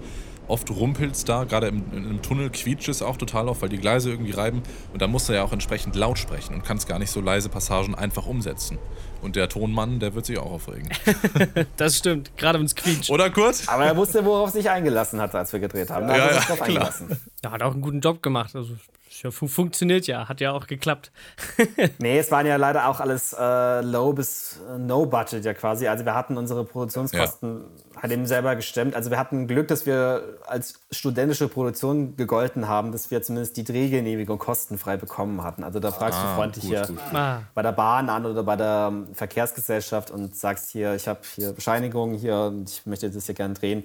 Oft 0.49 0.71
rumpelt 0.71 1.14
es 1.14 1.25
da, 1.25 1.45
gerade 1.45 1.69
im, 1.69 1.85
im, 1.93 2.23
Tunnel 2.23 2.50
quietscht 2.50 2.88
es 2.88 3.02
auch 3.02 3.17
total 3.17 3.49
auf, 3.49 3.62
weil 3.62 3.69
die 3.69 3.78
Gleise 3.78 4.11
irgendwie 4.11 4.33
reiben. 4.33 4.62
Und 4.93 5.02
da 5.02 5.07
musst 5.07 5.28
du 5.28 5.35
ja 5.35 5.45
auch 5.45 5.52
entsprechend 5.52 5.95
laut 5.95 6.19
sprechen 6.19 6.55
und 6.55 6.64
kannst 6.64 6.88
gar 6.88 6.99
nicht 6.99 7.11
so 7.11 7.21
leise 7.21 7.49
Passagen 7.49 7.95
einfach 7.95 8.26
umsetzen. 8.26 8.78
Und 9.21 9.37
der 9.37 9.49
Tonmann, 9.49 10.00
der 10.00 10.14
wird 10.14 10.26
sich 10.26 10.38
auch 10.38 10.50
aufregen. 10.50 10.88
das 11.76 11.99
stimmt, 11.99 12.37
gerade 12.37 12.59
wenn 12.59 12.67
es 12.67 12.75
quietscht. 12.75 13.11
Oder 13.11 13.31
Kurt? 13.31 13.62
Aber 13.67 13.85
er 13.85 13.97
wusste, 13.97 14.25
worauf 14.25 14.49
er 14.50 14.52
sich 14.52 14.71
eingelassen 14.71 15.21
hat, 15.21 15.35
als 15.35 15.52
wir 15.52 15.61
gedreht 15.61 15.90
haben. 15.90 16.09
Da 16.09 16.17
ja, 16.17 16.25
hat 16.25 16.49
er 16.49 16.57
ja, 16.57 16.64
klar. 16.64 16.95
Er 17.43 17.50
hat 17.50 17.62
auch 17.62 17.73
einen 17.73 17.83
guten 17.83 18.00
Job 18.00 18.23
gemacht. 18.23 18.57
Also 18.57 18.75
ja, 19.23 19.31
funktioniert 19.31 20.07
ja, 20.07 20.29
hat 20.29 20.41
ja 20.41 20.53
auch 20.53 20.67
geklappt. 20.67 21.11
nee, 21.99 22.19
es 22.19 22.31
waren 22.31 22.47
ja 22.47 22.57
leider 22.57 22.89
auch 22.89 23.01
alles 23.01 23.35
äh, 23.39 23.81
low 23.81 24.13
bis 24.13 24.61
äh, 24.69 24.79
no 24.79 25.07
budget 25.07 25.45
ja 25.45 25.55
quasi. 25.55 25.89
Also 25.89 26.05
wir 26.05 26.15
hatten 26.15 26.37
unsere 26.37 26.65
Produktionskosten 26.65 27.65
ja. 27.95 28.03
halt 28.03 28.13
eben 28.13 28.27
selber 28.27 28.57
gestemmt. 28.57 28.95
Also 28.95 29.11
wir 29.11 29.19
hatten 29.19 29.47
Glück, 29.47 29.69
dass 29.69 29.87
wir 29.87 30.39
als 30.47 30.81
studentische 30.91 31.49
Produktion 31.49 32.17
gegolten 32.17 32.69
haben, 32.69 32.93
dass 32.93 33.11
wir 33.11 33.23
zumindest 33.23 33.57
die 33.57 33.65
Drehgenehmigung 33.65 34.39
kostenfrei 34.39 34.97
bekommen 34.97 35.43
hatten. 35.43 35.65
Also 35.65 35.81
da 35.81 35.91
fragst 35.91 36.19
ah, 36.19 36.31
du 36.31 36.37
freundlich 36.37 36.65
gut, 36.65 36.75
hier 36.75 36.87
gut. 36.87 36.99
Ah. 37.13 37.43
bei 37.55 37.63
der 37.63 37.73
Bahn 37.73 38.09
an 38.09 38.27
oder 38.27 38.43
bei 38.43 38.57
der 38.57 38.89
ähm, 38.91 39.15
Verkehrsgesellschaft 39.15 40.11
und 40.11 40.37
sagst 40.37 40.71
hier, 40.71 40.95
ich 40.95 41.09
habe 41.09 41.21
hier 41.35 41.53
Bescheinigung 41.53 42.15
hier 42.15 42.37
und 42.37 42.71
ich 42.71 42.87
möchte 42.87 43.11
das 43.11 43.27
hier 43.27 43.35
gerne 43.35 43.55
drehen. 43.55 43.85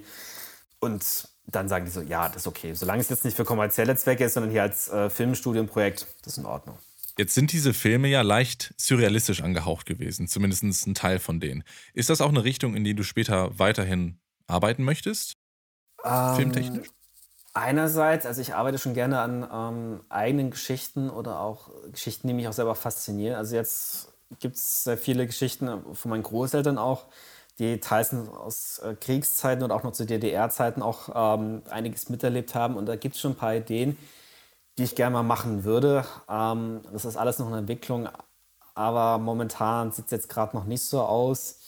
Und 0.80 1.33
dann 1.46 1.68
sagen 1.68 1.84
die 1.84 1.90
so, 1.90 2.00
ja, 2.00 2.28
das 2.28 2.38
ist 2.38 2.46
okay. 2.46 2.74
Solange 2.74 3.00
es 3.00 3.08
jetzt 3.08 3.24
nicht 3.24 3.36
für 3.36 3.44
kommerzielle 3.44 3.96
Zwecke 3.96 4.24
ist, 4.24 4.34
sondern 4.34 4.50
hier 4.50 4.62
als 4.62 4.88
äh, 4.88 5.10
Filmstudienprojekt, 5.10 6.06
das 6.22 6.34
ist 6.34 6.38
in 6.38 6.46
Ordnung. 6.46 6.78
Jetzt 7.16 7.34
sind 7.34 7.52
diese 7.52 7.74
Filme 7.74 8.08
ja 8.08 8.22
leicht 8.22 8.74
surrealistisch 8.76 9.42
angehaucht 9.42 9.86
gewesen, 9.86 10.26
zumindest 10.26 10.64
ein 10.64 10.94
Teil 10.94 11.20
von 11.20 11.38
denen. 11.38 11.62
Ist 11.92 12.10
das 12.10 12.20
auch 12.20 12.30
eine 12.30 12.42
Richtung, 12.42 12.74
in 12.74 12.82
die 12.82 12.94
du 12.94 13.04
später 13.04 13.56
weiterhin 13.58 14.18
arbeiten 14.48 14.82
möchtest? 14.82 15.34
Ähm, 16.04 16.36
Filmtechnisch? 16.36 16.88
Einerseits, 17.52 18.26
also 18.26 18.40
ich 18.40 18.54
arbeite 18.54 18.78
schon 18.78 18.94
gerne 18.94 19.20
an 19.20 19.48
ähm, 19.52 20.00
eigenen 20.08 20.50
Geschichten 20.50 21.08
oder 21.08 21.38
auch 21.38 21.70
Geschichten, 21.92 22.26
die 22.26 22.34
mich 22.34 22.48
auch 22.48 22.52
selber 22.52 22.74
faszinieren. 22.74 23.36
Also 23.36 23.54
jetzt 23.54 24.08
gibt 24.40 24.56
es 24.56 24.82
sehr 24.82 24.98
viele 24.98 25.24
Geschichten 25.24 25.68
von 25.94 26.10
meinen 26.10 26.24
Großeltern 26.24 26.78
auch, 26.78 27.06
die 27.58 27.78
teils 27.78 28.12
aus 28.12 28.78
äh, 28.80 28.94
Kriegszeiten 28.94 29.62
und 29.62 29.70
auch 29.70 29.82
noch 29.82 29.92
zu 29.92 30.04
DDR-Zeiten 30.06 30.82
auch 30.82 31.08
ähm, 31.14 31.62
einiges 31.70 32.08
miterlebt 32.08 32.54
haben. 32.54 32.76
Und 32.76 32.86
da 32.86 32.96
gibt 32.96 33.14
es 33.14 33.20
schon 33.20 33.32
ein 33.32 33.36
paar 33.36 33.54
Ideen, 33.54 33.96
die 34.78 34.84
ich 34.84 34.96
gerne 34.96 35.14
mal 35.14 35.22
machen 35.22 35.64
würde. 35.64 36.04
Ähm, 36.28 36.80
das 36.92 37.04
ist 37.04 37.16
alles 37.16 37.38
noch 37.38 37.46
eine 37.46 37.58
Entwicklung, 37.58 38.08
aber 38.74 39.18
momentan 39.18 39.92
sieht 39.92 40.06
es 40.06 40.10
jetzt 40.10 40.28
gerade 40.28 40.56
noch 40.56 40.64
nicht 40.64 40.82
so 40.82 41.02
aus. 41.02 41.60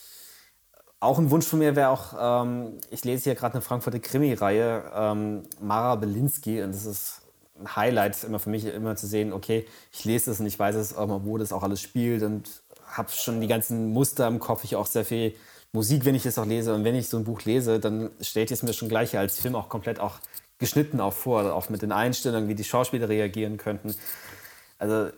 Auch 0.98 1.18
ein 1.18 1.30
Wunsch 1.30 1.46
von 1.46 1.60
mir 1.60 1.76
wäre 1.76 1.90
auch, 1.90 2.14
ähm, 2.18 2.78
ich 2.90 3.04
lese 3.04 3.24
hier 3.24 3.34
gerade 3.36 3.54
eine 3.54 3.62
Frankfurter 3.62 4.00
Krimi-Reihe, 4.00 4.90
ähm, 4.94 5.42
Mara 5.60 5.94
Belinsky, 5.94 6.62
und 6.62 6.74
das 6.74 6.84
ist 6.84 7.22
ein 7.60 7.76
Highlight 7.76 8.24
immer 8.24 8.38
für 8.38 8.50
mich, 8.50 8.64
immer 8.64 8.96
zu 8.96 9.06
sehen, 9.06 9.32
okay, 9.32 9.66
ich 9.92 10.04
lese 10.04 10.30
das 10.30 10.40
und 10.40 10.46
ich 10.46 10.58
weiß 10.58 10.74
es, 10.74 10.96
wo 10.96 11.38
das 11.38 11.52
auch 11.52 11.62
alles 11.62 11.80
spielt 11.80 12.22
und 12.22 12.50
habe 12.86 13.10
schon 13.10 13.40
die 13.40 13.46
ganzen 13.46 13.92
Muster 13.92 14.26
im 14.26 14.38
Kopf, 14.38 14.64
ich 14.64 14.76
auch 14.76 14.86
sehr 14.86 15.04
viel 15.04 15.34
Musik, 15.76 16.06
wenn 16.06 16.14
ich 16.14 16.22
das 16.22 16.38
auch 16.38 16.46
lese 16.46 16.74
und 16.74 16.84
wenn 16.84 16.94
ich 16.94 17.08
so 17.08 17.18
ein 17.18 17.24
Buch 17.24 17.42
lese, 17.44 17.78
dann 17.78 18.10
stellt 18.22 18.50
es 18.50 18.62
mir 18.62 18.72
schon 18.72 18.88
gleich 18.88 19.16
als 19.16 19.38
Film 19.38 19.54
auch 19.54 19.68
komplett 19.68 20.00
auch 20.00 20.18
geschnitten 20.58 21.00
auch 21.00 21.12
vor, 21.12 21.54
auch 21.54 21.68
mit 21.68 21.82
den 21.82 21.92
Einstellungen, 21.92 22.48
wie 22.48 22.54
die 22.54 22.64
Schauspieler 22.64 23.10
reagieren 23.10 23.58
könnten. 23.58 23.94
Also 24.78 25.10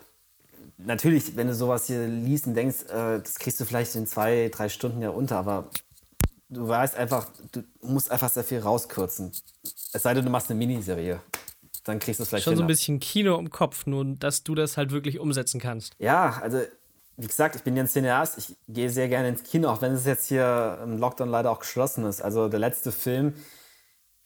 natürlich, 0.78 1.36
wenn 1.36 1.46
du 1.46 1.54
sowas 1.54 1.86
hier 1.86 2.08
liest 2.08 2.48
und 2.48 2.54
denkst, 2.54 2.82
äh, 2.88 3.20
das 3.20 3.38
kriegst 3.38 3.60
du 3.60 3.64
vielleicht 3.64 3.94
in 3.94 4.08
zwei, 4.08 4.50
drei 4.52 4.68
Stunden 4.68 5.00
ja 5.00 5.10
unter, 5.10 5.36
aber 5.36 5.68
du 6.48 6.66
weißt 6.66 6.96
einfach, 6.96 7.28
du 7.52 7.62
musst 7.80 8.10
einfach 8.10 8.28
sehr 8.28 8.44
viel 8.44 8.58
rauskürzen. 8.58 9.30
Es 9.92 10.02
sei 10.02 10.12
denn, 10.12 10.24
du 10.24 10.30
machst 10.30 10.50
eine 10.50 10.58
Miniserie. 10.58 11.20
Dann 11.84 12.00
kriegst 12.00 12.18
du 12.18 12.24
es 12.24 12.28
vielleicht 12.28 12.44
Schon 12.44 12.56
so 12.56 12.62
ein 12.62 12.66
bisschen 12.66 12.98
Kino 12.98 13.38
im 13.38 13.50
Kopf, 13.50 13.86
nur 13.86 14.04
dass 14.04 14.42
du 14.42 14.56
das 14.56 14.76
halt 14.76 14.90
wirklich 14.90 15.20
umsetzen 15.20 15.60
kannst. 15.60 15.94
Ja, 15.98 16.40
also 16.42 16.62
wie 17.18 17.26
gesagt, 17.26 17.56
ich 17.56 17.62
bin 17.62 17.76
ja 17.76 17.82
ein 17.82 17.88
Cineast, 17.88 18.38
ich 18.38 18.56
gehe 18.68 18.88
sehr 18.90 19.08
gerne 19.08 19.28
ins 19.28 19.42
Kino, 19.42 19.68
auch 19.68 19.82
wenn 19.82 19.92
es 19.92 20.06
jetzt 20.06 20.28
hier 20.28 20.78
im 20.84 20.98
Lockdown 20.98 21.28
leider 21.28 21.50
auch 21.50 21.58
geschlossen 21.58 22.06
ist. 22.06 22.22
Also 22.22 22.48
der 22.48 22.60
letzte 22.60 22.92
Film, 22.92 23.34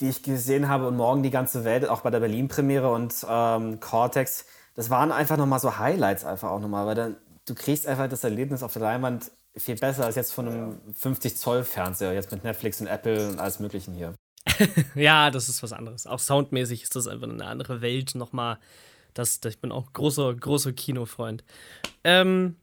den 0.00 0.10
ich 0.10 0.22
gesehen 0.22 0.68
habe 0.68 0.86
und 0.88 0.96
morgen 0.96 1.22
die 1.22 1.30
ganze 1.30 1.64
Welt, 1.64 1.88
auch 1.88 2.02
bei 2.02 2.10
der 2.10 2.20
Berlin-Premiere 2.20 2.92
und 2.92 3.26
ähm, 3.26 3.80
Cortex, 3.80 4.44
das 4.74 4.90
waren 4.90 5.10
einfach 5.10 5.38
nochmal 5.38 5.58
so 5.58 5.78
Highlights 5.78 6.24
einfach 6.26 6.50
auch 6.50 6.60
nochmal, 6.60 6.86
weil 6.86 6.94
dann, 6.94 7.16
du 7.46 7.54
kriegst 7.54 7.86
einfach 7.86 8.08
das 8.08 8.24
Erlebnis 8.24 8.62
auf 8.62 8.74
der 8.74 8.82
Leinwand 8.82 9.30
viel 9.56 9.76
besser 9.76 10.04
als 10.04 10.16
jetzt 10.16 10.32
von 10.34 10.48
einem 10.48 10.80
50 10.94 11.36
Zoll 11.36 11.64
Fernseher, 11.64 12.12
jetzt 12.12 12.30
mit 12.30 12.44
Netflix 12.44 12.80
und 12.82 12.88
Apple 12.88 13.28
und 13.30 13.38
alles 13.38 13.58
Möglichen 13.58 13.94
hier. 13.94 14.14
ja, 14.94 15.30
das 15.30 15.48
ist 15.48 15.62
was 15.62 15.72
anderes. 15.72 16.06
Auch 16.06 16.18
soundmäßig 16.18 16.82
ist 16.82 16.94
das 16.94 17.06
einfach 17.06 17.28
eine 17.28 17.46
andere 17.46 17.80
Welt 17.80 18.14
nochmal. 18.14 18.58
Das, 19.14 19.40
das, 19.40 19.54
ich 19.54 19.60
bin 19.60 19.72
auch 19.72 19.92
großer, 19.92 20.34
großer 20.34 20.72
Kinofreund. 20.72 21.44
Ähm, 22.04 22.56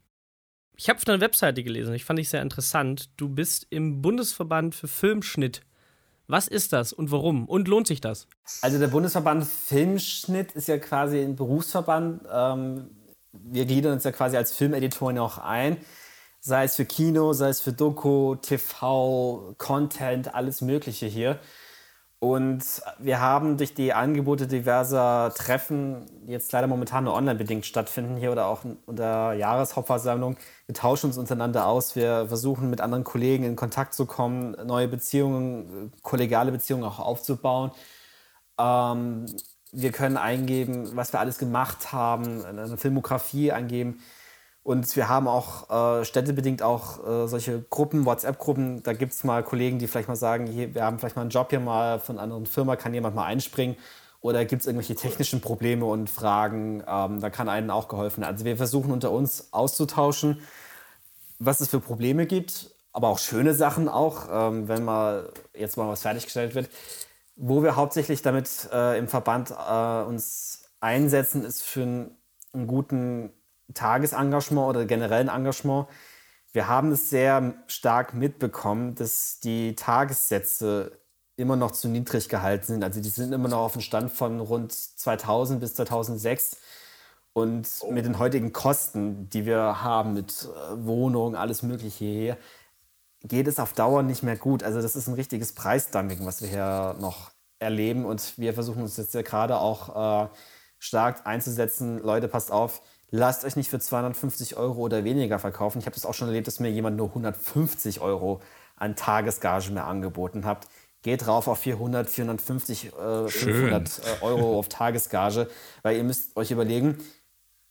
ich 0.80 0.88
habe 0.88 0.96
auf 0.96 1.04
deiner 1.04 1.20
Webseite 1.20 1.62
gelesen, 1.62 1.92
ich 1.92 2.06
fand 2.06 2.18
ich 2.20 2.30
sehr 2.30 2.40
interessant. 2.40 3.10
Du 3.18 3.28
bist 3.28 3.66
im 3.68 4.00
Bundesverband 4.00 4.74
für 4.74 4.88
Filmschnitt. 4.88 5.60
Was 6.26 6.48
ist 6.48 6.72
das 6.72 6.94
und 6.94 7.10
warum? 7.10 7.46
Und 7.46 7.68
lohnt 7.68 7.86
sich 7.86 8.00
das? 8.00 8.26
Also 8.62 8.78
der 8.78 8.86
Bundesverband 8.88 9.44
Filmschnitt 9.44 10.52
ist 10.52 10.68
ja 10.68 10.78
quasi 10.78 11.20
ein 11.20 11.36
Berufsverband. 11.36 12.22
Ähm, 12.32 12.90
wir 13.32 13.66
gliedern 13.66 13.92
uns 13.92 14.04
ja 14.04 14.12
quasi 14.12 14.38
als 14.38 14.54
Filmeditoren 14.54 15.18
auch 15.18 15.36
ein. 15.36 15.76
Sei 16.40 16.64
es 16.64 16.76
für 16.76 16.86
Kino, 16.86 17.34
sei 17.34 17.50
es 17.50 17.60
für 17.60 17.74
Doku, 17.74 18.36
TV, 18.36 19.54
Content, 19.58 20.34
alles 20.34 20.62
Mögliche 20.62 21.04
hier. 21.04 21.40
Und 22.22 22.82
wir 22.98 23.18
haben 23.18 23.56
durch 23.56 23.72
die 23.72 23.94
Angebote 23.94 24.46
diverser 24.46 25.32
Treffen, 25.34 26.04
die 26.26 26.32
jetzt 26.32 26.52
leider 26.52 26.66
momentan 26.66 27.04
nur 27.04 27.14
online 27.14 27.38
bedingt 27.38 27.64
stattfinden 27.64 28.18
hier 28.18 28.30
oder 28.30 28.46
auch 28.46 28.60
unter 28.84 29.32
Jahreshauptversammlung, 29.32 30.36
wir 30.66 30.74
tauschen 30.74 31.06
uns 31.06 31.16
untereinander 31.16 31.66
aus. 31.66 31.96
Wir 31.96 32.26
versuchen 32.28 32.68
mit 32.68 32.82
anderen 32.82 33.04
Kollegen 33.04 33.44
in 33.44 33.56
Kontakt 33.56 33.94
zu 33.94 34.04
kommen, 34.04 34.54
neue 34.66 34.86
Beziehungen, 34.86 35.92
kollegiale 36.02 36.52
Beziehungen 36.52 36.84
auch 36.84 36.98
aufzubauen. 36.98 37.70
Ähm, 38.58 39.24
wir 39.72 39.90
können 39.90 40.18
eingeben, 40.18 40.94
was 40.94 41.14
wir 41.14 41.20
alles 41.20 41.38
gemacht 41.38 41.90
haben, 41.90 42.44
eine 42.44 42.76
Filmografie 42.76 43.50
eingeben. 43.52 44.00
Und 44.62 44.94
wir 44.94 45.08
haben 45.08 45.26
auch 45.26 45.70
äh, 46.00 46.04
städtebedingt 46.04 46.62
auch 46.62 47.06
äh, 47.06 47.26
solche 47.28 47.62
Gruppen, 47.70 48.04
WhatsApp-Gruppen. 48.04 48.82
Da 48.82 48.92
gibt 48.92 49.12
es 49.12 49.24
mal 49.24 49.42
Kollegen, 49.42 49.78
die 49.78 49.86
vielleicht 49.86 50.08
mal 50.08 50.16
sagen, 50.16 50.46
hier, 50.46 50.74
wir 50.74 50.84
haben 50.84 50.98
vielleicht 50.98 51.16
mal 51.16 51.22
einen 51.22 51.30
Job 51.30 51.48
hier 51.50 51.60
mal 51.60 51.98
von 51.98 52.16
einer 52.16 52.24
anderen 52.24 52.46
Firma, 52.46 52.76
kann 52.76 52.92
jemand 52.92 53.14
mal 53.16 53.24
einspringen. 53.24 53.76
Oder 54.20 54.44
gibt 54.44 54.60
es 54.60 54.66
irgendwelche 54.66 54.94
technischen 54.96 55.40
Probleme 55.40 55.86
und 55.86 56.10
Fragen? 56.10 56.82
Ähm, 56.86 57.20
da 57.20 57.30
kann 57.30 57.48
einem 57.48 57.70
auch 57.70 57.88
geholfen 57.88 58.20
werden. 58.20 58.34
Also 58.34 58.44
wir 58.44 58.56
versuchen 58.56 58.92
unter 58.92 59.10
uns 59.12 59.48
auszutauschen, 59.52 60.42
was 61.38 61.60
es 61.60 61.68
für 61.68 61.80
Probleme 61.80 62.26
gibt, 62.26 62.70
aber 62.92 63.08
auch 63.08 63.18
schöne 63.18 63.54
Sachen 63.54 63.88
auch, 63.88 64.28
ähm, 64.30 64.68
wenn 64.68 64.84
mal 64.84 65.32
jetzt 65.54 65.78
mal 65.78 65.88
was 65.88 66.02
fertiggestellt 66.02 66.54
wird. 66.54 66.68
Wo 67.36 67.62
wir 67.62 67.76
hauptsächlich 67.76 68.20
damit 68.20 68.68
äh, 68.70 68.98
im 68.98 69.08
Verband 69.08 69.52
äh, 69.52 70.02
uns 70.02 70.64
einsetzen, 70.80 71.42
ist 71.42 71.62
für 71.62 71.82
einen, 71.82 72.10
einen 72.52 72.66
guten 72.66 73.32
Tagesengagement 73.74 74.68
oder 74.68 74.84
generellen 74.84 75.28
Engagement. 75.28 75.88
Wir 76.52 76.66
haben 76.68 76.92
es 76.92 77.10
sehr 77.10 77.54
stark 77.66 78.14
mitbekommen, 78.14 78.94
dass 78.94 79.40
die 79.40 79.76
Tagessätze 79.76 81.00
immer 81.36 81.56
noch 81.56 81.70
zu 81.70 81.88
niedrig 81.88 82.28
gehalten 82.28 82.66
sind. 82.66 82.84
Also 82.84 83.00
die 83.00 83.08
sind 83.08 83.32
immer 83.32 83.48
noch 83.48 83.60
auf 83.60 83.72
dem 83.72 83.80
Stand 83.80 84.10
von 84.12 84.40
rund 84.40 84.72
2000 84.72 85.60
bis 85.60 85.74
2006. 85.74 86.56
Und 87.32 87.68
oh. 87.80 87.92
mit 87.92 88.04
den 88.04 88.18
heutigen 88.18 88.52
Kosten, 88.52 89.30
die 89.30 89.46
wir 89.46 89.82
haben, 89.82 90.14
mit 90.14 90.48
äh, 90.48 90.84
Wohnungen, 90.84 91.36
alles 91.36 91.62
Mögliche 91.62 92.04
hier, 92.04 92.36
geht 93.22 93.46
es 93.46 93.60
auf 93.60 93.72
Dauer 93.72 94.02
nicht 94.02 94.22
mehr 94.22 94.36
gut. 94.36 94.62
Also 94.62 94.82
das 94.82 94.96
ist 94.96 95.06
ein 95.06 95.14
richtiges 95.14 95.52
Preisdumping, 95.52 96.26
was 96.26 96.42
wir 96.42 96.48
hier 96.48 96.96
noch 97.00 97.30
erleben. 97.58 98.04
Und 98.04 98.36
wir 98.38 98.54
versuchen 98.54 98.82
uns 98.82 98.96
jetzt 98.96 99.14
ja 99.14 99.22
gerade 99.22 99.58
auch 99.58 100.24
äh, 100.24 100.28
stark 100.78 101.26
einzusetzen. 101.26 101.98
Leute, 102.02 102.28
passt 102.28 102.50
auf, 102.50 102.82
lasst 103.10 103.44
euch 103.44 103.56
nicht 103.56 103.70
für 103.70 103.78
250 103.78 104.56
Euro 104.56 104.80
oder 104.80 105.04
weniger 105.04 105.38
verkaufen. 105.38 105.78
Ich 105.78 105.86
habe 105.86 105.94
das 105.94 106.06
auch 106.06 106.14
schon 106.14 106.28
erlebt, 106.28 106.46
dass 106.46 106.60
mir 106.60 106.70
jemand 106.70 106.96
nur 106.96 107.08
150 107.08 108.00
Euro 108.00 108.40
an 108.76 108.96
Tagesgage 108.96 109.72
mehr 109.72 109.86
angeboten 109.86 110.44
hat. 110.44 110.68
Geht 111.02 111.26
rauf 111.26 111.48
auf 111.48 111.58
400, 111.60 112.08
450, 112.08 112.86
äh, 112.86 113.28
500 113.28 113.98
äh, 113.98 114.22
Euro 114.24 114.58
auf 114.58 114.68
Tagesgage, 114.68 115.48
weil 115.82 115.96
ihr 115.96 116.04
müsst 116.04 116.36
euch 116.36 116.50
überlegen, 116.50 116.98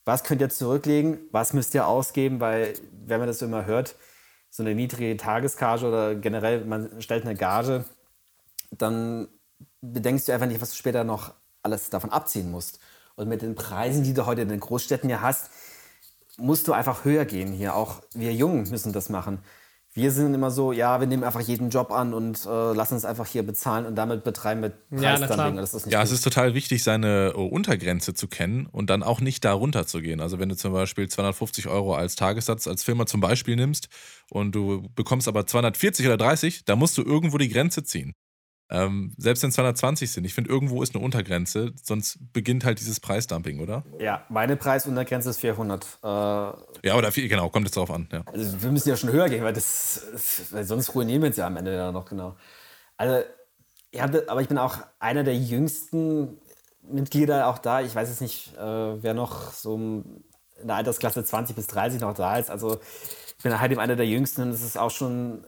was 0.05 0.23
könnt 0.23 0.41
ihr 0.41 0.49
zurücklegen, 0.49 1.19
was 1.31 1.53
müsst 1.53 1.75
ihr 1.75 1.85
ausgeben, 1.87 2.39
weil 2.39 2.73
wenn 3.05 3.19
man 3.19 3.27
das 3.27 3.39
so 3.39 3.45
immer 3.45 3.65
hört, 3.65 3.95
so 4.49 4.63
eine 4.63 4.73
niedrige 4.73 5.15
Tagesgage 5.17 5.85
oder 5.85 6.15
generell 6.15 6.65
man 6.65 7.01
stellt 7.01 7.23
eine 7.23 7.35
Gage, 7.35 7.85
dann 8.71 9.27
bedenkst 9.81 10.27
du 10.27 10.31
einfach 10.31 10.47
nicht, 10.47 10.61
was 10.61 10.71
du 10.71 10.75
später 10.75 11.03
noch 11.03 11.33
alles 11.61 11.89
davon 11.91 12.11
abziehen 12.11 12.49
musst. 12.49 12.79
Und 13.19 13.27
mit 13.27 13.41
den 13.41 13.53
Preisen, 13.53 14.03
die 14.03 14.13
du 14.13 14.25
heute 14.25 14.43
in 14.43 14.47
den 14.47 14.61
Großstädten 14.61 15.09
ja 15.09 15.19
hast, 15.19 15.51
musst 16.37 16.69
du 16.69 16.71
einfach 16.71 17.03
höher 17.03 17.25
gehen 17.25 17.51
hier. 17.51 17.75
Auch 17.75 18.01
wir 18.13 18.33
Jungen 18.33 18.69
müssen 18.69 18.93
das 18.93 19.09
machen. 19.09 19.39
Wir 19.93 20.11
sind 20.13 20.33
immer 20.33 20.51
so, 20.51 20.71
ja, 20.71 21.01
wir 21.01 21.07
nehmen 21.07 21.25
einfach 21.25 21.41
jeden 21.41 21.69
Job 21.69 21.91
an 21.91 22.13
und 22.13 22.45
äh, 22.45 22.73
lassen 22.73 22.93
uns 22.93 23.03
einfach 23.03 23.27
hier 23.27 23.43
bezahlen 23.43 23.85
und 23.85 23.95
damit 23.95 24.23
betreiben 24.23 24.61
wir 24.61 24.69
Preisdumping. 24.69 25.57
Ja, 25.57 25.89
ja 25.89 26.01
es 26.01 26.11
ist 26.11 26.23
total 26.23 26.53
wichtig, 26.53 26.81
seine 26.81 27.33
uh, 27.35 27.41
Untergrenze 27.41 28.13
zu 28.13 28.29
kennen 28.29 28.67
und 28.67 28.89
dann 28.89 29.03
auch 29.03 29.19
nicht 29.19 29.43
da 29.43 29.51
runter 29.51 29.85
zu 29.85 29.99
gehen. 29.99 30.21
Also 30.21 30.39
wenn 30.39 30.47
du 30.47 30.55
zum 30.55 30.71
Beispiel 30.71 31.09
250 31.09 31.67
Euro 31.67 31.95
als 31.95 32.15
Tagessatz 32.15 32.69
als 32.69 32.85
Firma 32.85 33.05
zum 33.05 33.19
Beispiel 33.19 33.57
nimmst 33.57 33.89
und 34.31 34.55
du 34.55 34.87
bekommst 34.95 35.27
aber 35.27 35.45
240 35.45 36.05
oder 36.05 36.15
30, 36.15 36.63
da 36.63 36.77
musst 36.77 36.97
du 36.97 37.03
irgendwo 37.03 37.37
die 37.37 37.49
Grenze 37.49 37.83
ziehen. 37.83 38.13
Ähm, 38.71 39.13
selbst 39.17 39.41
wenn 39.41 39.49
es 39.49 39.55
220 39.55 40.11
sind, 40.11 40.25
ich 40.25 40.33
finde, 40.35 40.51
irgendwo 40.51 40.83
ist 40.83 40.93
eine 40.93 41.03
Untergrenze, 41.03 41.73
sonst 41.81 42.19
beginnt 42.33 42.63
halt 42.63 42.79
dieses 42.79 42.99
Preisdumping, 42.99 43.59
oder? 43.59 43.83
Ja, 43.99 44.25
meine 44.29 44.55
Preisuntergrenze 44.55 45.31
ist 45.31 45.39
400. 45.39 45.83
Äh, 45.83 46.07
ja, 46.07 46.95
oder 46.95 47.11
viel, 47.11 47.27
genau, 47.27 47.49
kommt 47.49 47.65
jetzt 47.65 47.77
darauf 47.77 47.89
an. 47.89 48.07
Ja. 48.11 48.23
Also 48.31 48.61
wir 48.61 48.71
müssen 48.71 48.89
ja 48.89 48.95
schon 48.95 49.11
höher 49.11 49.27
gehen, 49.27 49.43
weil, 49.43 49.53
das, 49.53 50.03
weil 50.51 50.65
sonst 50.65 50.93
ruinieren 50.93 51.23
wir 51.23 51.27
uns 51.27 51.37
ja 51.37 51.47
am 51.47 51.57
Ende 51.57 51.75
dann 51.75 51.93
noch 51.93 52.05
genau. 52.05 52.35
Also, 52.95 53.25
ja, 53.91 54.03
aber 54.03 54.41
ich 54.41 54.47
bin 54.47 54.59
auch 54.59 54.77
einer 54.99 55.23
der 55.23 55.35
jüngsten 55.35 56.37
Mitglieder 56.83 57.47
auch 57.47 57.57
da. 57.57 57.81
Ich 57.81 57.95
weiß 57.95 58.09
jetzt 58.09 58.21
nicht, 58.21 58.55
äh, 58.55 59.03
wer 59.03 59.15
noch 59.15 59.51
so 59.51 59.77
in 59.77 60.67
der 60.67 60.75
Altersklasse 60.75 61.23
20 61.23 61.55
bis 61.55 61.67
30 61.67 62.01
noch 62.01 62.13
da 62.13 62.37
ist. 62.37 62.51
Also 62.51 62.79
ich 63.37 63.43
bin 63.43 63.59
halt 63.59 63.71
eben 63.71 63.81
einer 63.81 63.95
der 63.95 64.05
jüngsten 64.05 64.43
und 64.43 64.49
es 64.49 64.61
ist 64.61 64.77
auch 64.77 64.91
schon 64.91 65.45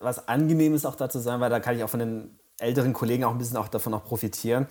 was 0.00 0.26
Angenehmes 0.26 0.84
auch 0.84 0.96
da 0.96 1.08
zu 1.08 1.20
sein, 1.20 1.40
weil 1.40 1.50
da 1.50 1.60
kann 1.60 1.76
ich 1.76 1.84
auch 1.84 1.90
von 1.90 2.00
den 2.00 2.38
älteren 2.58 2.92
Kollegen 2.92 3.24
auch 3.24 3.32
ein 3.32 3.38
bisschen 3.38 3.56
auch 3.56 3.68
davon 3.68 3.94
auch 3.94 4.04
profitieren. 4.04 4.66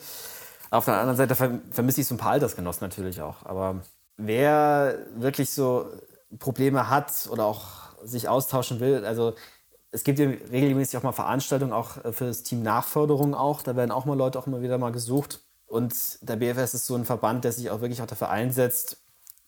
Auf 0.71 0.85
der 0.85 0.95
anderen 0.95 1.17
Seite 1.17 1.35
vermisse 1.35 2.01
ich 2.01 2.07
so 2.07 2.15
ein 2.15 2.17
paar 2.17 2.31
Altersgenossen 2.31 2.87
natürlich 2.87 3.21
auch. 3.21 3.45
Aber 3.45 3.81
wer 4.17 4.97
wirklich 5.15 5.51
so 5.51 5.87
Probleme 6.39 6.89
hat 6.89 7.29
oder 7.29 7.45
auch 7.45 7.61
sich 8.03 8.27
austauschen 8.27 8.79
will, 8.79 9.05
also 9.05 9.35
es 9.91 10.03
gibt 10.03 10.17
ja 10.17 10.27
regelmäßig 10.27 10.97
auch 10.97 11.03
mal 11.03 11.11
Veranstaltungen 11.11 11.71
auch 11.71 12.03
äh, 12.03 12.11
für 12.11 12.25
das 12.25 12.43
Team 12.43 12.63
Nachförderung 12.63 13.35
auch. 13.35 13.61
Da 13.61 13.75
werden 13.75 13.91
auch 13.91 14.05
mal 14.05 14.17
Leute 14.17 14.39
auch 14.39 14.47
immer 14.47 14.61
wieder 14.61 14.77
mal 14.79 14.91
gesucht. 14.91 15.41
Und 15.67 15.93
der 16.21 16.35
BFS 16.35 16.73
ist 16.73 16.87
so 16.87 16.95
ein 16.95 17.05
Verband, 17.05 17.43
der 17.43 17.51
sich 17.51 17.69
auch 17.69 17.81
wirklich 17.81 18.01
auch 18.01 18.07
dafür 18.07 18.29
einsetzt, 18.29 18.97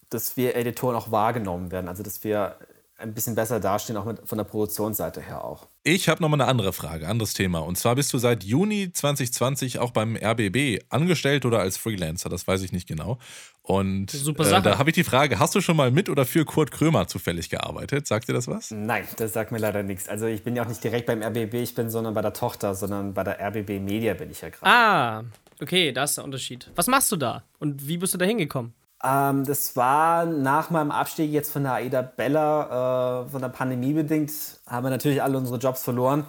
dass 0.09 0.37
wir 0.37 0.55
Editoren 0.55 0.95
auch 0.95 1.11
wahrgenommen 1.11 1.71
werden. 1.71 1.87
Also 1.87 2.03
dass 2.03 2.23
wir 2.23 2.57
ein 2.97 3.13
bisschen 3.13 3.35
besser 3.35 3.59
dastehen, 3.59 3.97
auch 3.97 4.05
mit, 4.05 4.19
von 4.25 4.37
der 4.37 4.45
Produktionsseite 4.45 5.21
her 5.21 5.43
auch. 5.43 5.67
Ich 5.83 6.07
habe 6.07 6.21
nochmal 6.21 6.41
eine 6.41 6.49
andere 6.49 6.71
Frage, 6.71 7.07
anderes 7.07 7.33
Thema. 7.33 7.59
Und 7.59 7.77
zwar 7.77 7.95
bist 7.95 8.13
du 8.13 8.17
seit 8.17 8.43
Juni 8.43 8.91
2020 8.91 9.79
auch 9.79 9.91
beim 9.91 10.15
RBB 10.15 10.83
angestellt 10.89 11.45
oder 11.45 11.59
als 11.59 11.77
Freelancer, 11.77 12.29
das 12.29 12.47
weiß 12.47 12.61
ich 12.63 12.71
nicht 12.71 12.87
genau. 12.87 13.19
Und 13.61 14.13
äh, 14.13 14.61
da 14.61 14.77
habe 14.77 14.91
ich 14.91 14.93
die 14.93 15.03
Frage, 15.03 15.39
hast 15.39 15.55
du 15.55 15.61
schon 15.61 15.75
mal 15.75 15.91
mit 15.91 16.07
oder 16.07 16.25
für 16.25 16.45
Kurt 16.45 16.71
Krömer 16.71 17.07
zufällig 17.07 17.49
gearbeitet? 17.49 18.07
Sagt 18.07 18.29
dir 18.29 18.33
das 18.33 18.47
was? 18.47 18.71
Nein, 18.71 19.05
das 19.17 19.33
sagt 19.33 19.51
mir 19.51 19.57
leider 19.57 19.83
nichts. 19.83 20.07
Also 20.07 20.27
ich 20.27 20.43
bin 20.43 20.55
ja 20.55 20.63
auch 20.63 20.67
nicht 20.67 20.83
direkt 20.83 21.07
beim 21.07 21.21
RBB, 21.21 21.55
ich 21.55 21.75
bin 21.75 21.89
sondern 21.89 22.13
bei 22.13 22.21
der 22.21 22.33
Tochter, 22.33 22.75
sondern 22.75 23.13
bei 23.13 23.23
der 23.23 23.39
RBB 23.39 23.81
Media 23.81 24.13
bin 24.13 24.31
ich 24.31 24.41
ja 24.41 24.49
gerade. 24.49 24.65
Ah, 24.65 25.23
okay, 25.61 25.91
da 25.91 26.05
ist 26.05 26.17
der 26.17 26.23
Unterschied. 26.23 26.71
Was 26.75 26.87
machst 26.87 27.11
du 27.11 27.17
da 27.17 27.43
und 27.59 27.87
wie 27.87 27.97
bist 27.97 28.13
du 28.13 28.17
da 28.17 28.25
hingekommen? 28.25 28.73
Ähm, 29.05 29.45
das 29.45 29.75
war 29.75 30.25
nach 30.25 30.69
meinem 30.71 30.91
Abstieg 30.91 31.31
jetzt 31.31 31.51
von 31.51 31.63
der 31.63 31.73
AIDA 31.73 32.01
Bella, 32.01 33.23
äh, 33.25 33.29
von 33.29 33.41
der 33.41 33.49
Pandemie 33.49 33.93
bedingt, 33.93 34.31
haben 34.65 34.85
wir 34.85 34.89
natürlich 34.89 35.21
alle 35.21 35.37
unsere 35.37 35.59
Jobs 35.59 35.83
verloren. 35.83 36.25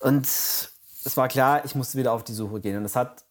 Und 0.00 0.26
es 0.26 1.16
war 1.16 1.28
klar, 1.28 1.64
ich 1.64 1.74
musste 1.74 1.98
wieder 1.98 2.12
auf 2.12 2.24
die 2.24 2.32
Suche 2.32 2.60
gehen. 2.60 2.76
Und 2.76 2.84
es 2.84 2.96
hat 2.96 3.24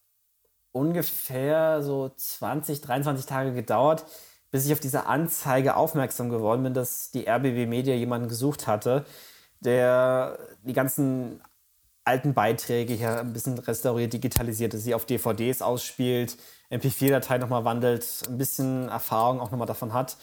ungefähr 0.73 1.81
so 1.81 2.11
20, 2.15 2.81
23 2.81 3.25
Tage 3.25 3.53
gedauert, 3.53 4.05
bis 4.51 4.65
ich 4.65 4.73
auf 4.73 4.79
diese 4.79 5.07
Anzeige 5.07 5.75
aufmerksam 5.75 6.29
geworden 6.29 6.63
bin, 6.63 6.73
dass 6.73 7.09
die 7.11 7.27
RBW 7.27 7.65
Media 7.65 7.95
jemanden 7.95 8.29
gesucht 8.29 8.67
hatte, 8.67 9.05
der 9.59 10.37
die 10.63 10.73
ganzen 10.73 11.41
alten 12.03 12.33
Beiträge 12.33 12.93
hier 12.93 13.19
ein 13.19 13.33
bisschen 13.33 13.57
restauriert, 13.57 14.13
digitalisiert, 14.13 14.73
sie 14.73 14.93
auf 14.93 15.05
DVDs 15.05 15.61
ausspielt, 15.61 16.37
MP4-Datei 16.71 17.37
nochmal 17.37 17.65
wandelt, 17.65 18.05
ein 18.27 18.37
bisschen 18.37 18.89
Erfahrung 18.89 19.39
auch 19.39 19.51
nochmal 19.51 19.67
davon 19.67 19.93
hat. 19.93 20.17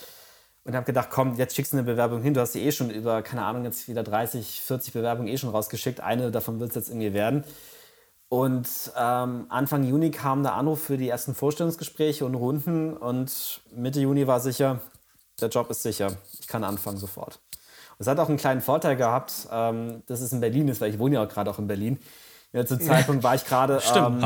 Und 0.65 0.75
habe 0.75 0.87
gedacht, 0.87 1.09
komm, 1.11 1.35
jetzt 1.35 1.55
schickst 1.55 1.75
du 1.75 1.77
eine 1.77 1.85
Bewerbung 1.85 2.23
hin. 2.23 2.33
Du 2.33 2.41
hast 2.41 2.53
sie 2.53 2.63
eh 2.63 2.73
schon 2.73 2.89
über, 2.89 3.21
keine 3.21 3.45
Ahnung, 3.45 3.65
jetzt 3.65 3.87
wieder 3.87 4.03
30, 4.03 4.63
40 4.63 4.95
Bewerbungen 4.95 5.31
eh 5.31 5.37
schon 5.37 5.51
rausgeschickt. 5.51 6.01
Eine 6.01 6.31
davon 6.31 6.59
wird 6.59 6.71
es 6.71 6.77
jetzt 6.77 6.89
irgendwie 6.89 7.13
werden. 7.13 7.45
Und 8.31 8.69
ähm, 8.97 9.47
Anfang 9.51 9.85
Juni 9.85 10.11
kam 10.11 10.43
der 10.43 10.55
Anruf 10.55 10.83
für 10.83 10.97
die 10.97 11.09
ersten 11.09 11.35
Vorstellungsgespräche 11.35 12.25
und 12.25 12.35
Runden. 12.35 12.97
Und 12.97 13.61
Mitte 13.75 14.01
Juni 14.01 14.27
war 14.27 14.41
sicher, 14.41 14.81
der 15.41 15.51
Job 15.51 15.71
ist 15.71 15.83
sicher. 15.83 16.17
Ich 16.41 16.47
kann 16.47 16.65
anfangen 16.65 16.97
sofort. 16.97 17.41
Es 17.99 18.07
hat 18.07 18.19
auch 18.19 18.29
einen 18.29 18.39
kleinen 18.39 18.61
Vorteil 18.61 18.97
gehabt, 18.97 19.47
ähm, 19.53 20.03
dass 20.07 20.21
es 20.21 20.33
in 20.33 20.41
Berlin 20.41 20.69
ist, 20.69 20.81
weil 20.81 20.91
ich 20.91 20.99
wohne 20.99 21.17
ja 21.17 21.25
gerade 21.27 21.51
auch 21.51 21.59
in 21.59 21.67
Berlin. 21.67 21.99
Ja, 22.55 22.65
zum 22.65 22.81
Zeitpunkt 22.81 23.23
war 23.23 23.35
ich 23.35 23.45
gerade 23.45 23.83
ähm, 23.95 24.25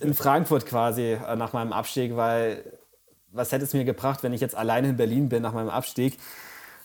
in 0.00 0.14
Frankfurt 0.14 0.66
quasi 0.66 1.14
äh, 1.14 1.34
nach 1.34 1.52
meinem 1.52 1.72
Abstieg, 1.72 2.14
weil 2.14 2.62
was 3.32 3.50
hätte 3.50 3.64
es 3.64 3.72
mir 3.72 3.84
gebracht, 3.84 4.22
wenn 4.22 4.34
ich 4.34 4.40
jetzt 4.40 4.54
alleine 4.54 4.90
in 4.90 4.96
Berlin 4.96 5.28
bin 5.30 5.42
nach 5.42 5.54
meinem 5.54 5.70
Abstieg, 5.70 6.18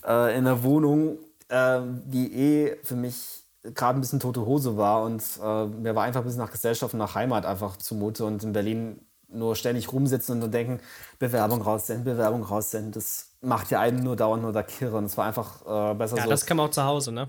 äh, 0.06 0.32
in 0.38 0.48
einer 0.48 0.64
Wohnung, 0.64 1.20
äh, 1.50 1.82
die 2.06 2.34
eh 2.34 2.78
für 2.84 2.96
mich 2.96 3.44
gerade 3.64 4.00
ein 4.00 4.02
bisschen 4.02 4.22
tote 4.22 4.46
Hose 4.46 4.78
war 4.78 5.04
und 5.04 5.22
äh, 5.44 5.66
mir 5.66 5.94
war 5.94 6.06
einfach 6.06 6.22
ein 6.22 6.24
bisschen 6.24 6.40
nach 6.40 6.52
Gesellschaft 6.52 6.94
und 6.94 7.00
nach 7.00 7.16
Heimat 7.16 7.46
einfach 7.46 7.76
zumute 7.76 8.24
und 8.24 8.42
in 8.44 8.54
Berlin 8.54 9.02
nur 9.28 9.58
ständig 9.58 9.92
rumsitzen 9.92 10.36
und 10.36 10.42
dann 10.42 10.52
denken, 10.52 10.80
Bewerbung 11.20 11.62
raussenden, 11.62 12.06
Bewerbung 12.06 12.44
raussenden, 12.44 12.94
das 12.94 13.32
macht 13.42 13.70
ja 13.72 13.82
einen 13.82 14.02
nur 14.02 14.16
dauernd 14.16 14.44
nur 14.44 14.54
der 14.54 14.64
Kirre 14.64 14.96
und 14.96 15.04
es 15.04 15.18
war 15.18 15.26
einfach 15.26 15.62
äh, 15.64 15.96
besser 15.96 16.16
ja, 16.16 16.24
so. 16.24 16.30
Ja, 16.30 16.32
das 16.34 16.46
kann 16.46 16.56
man 16.56 16.68
auch 16.68 16.72
zu 16.72 16.86
Hause, 16.86 17.12
ne? 17.12 17.28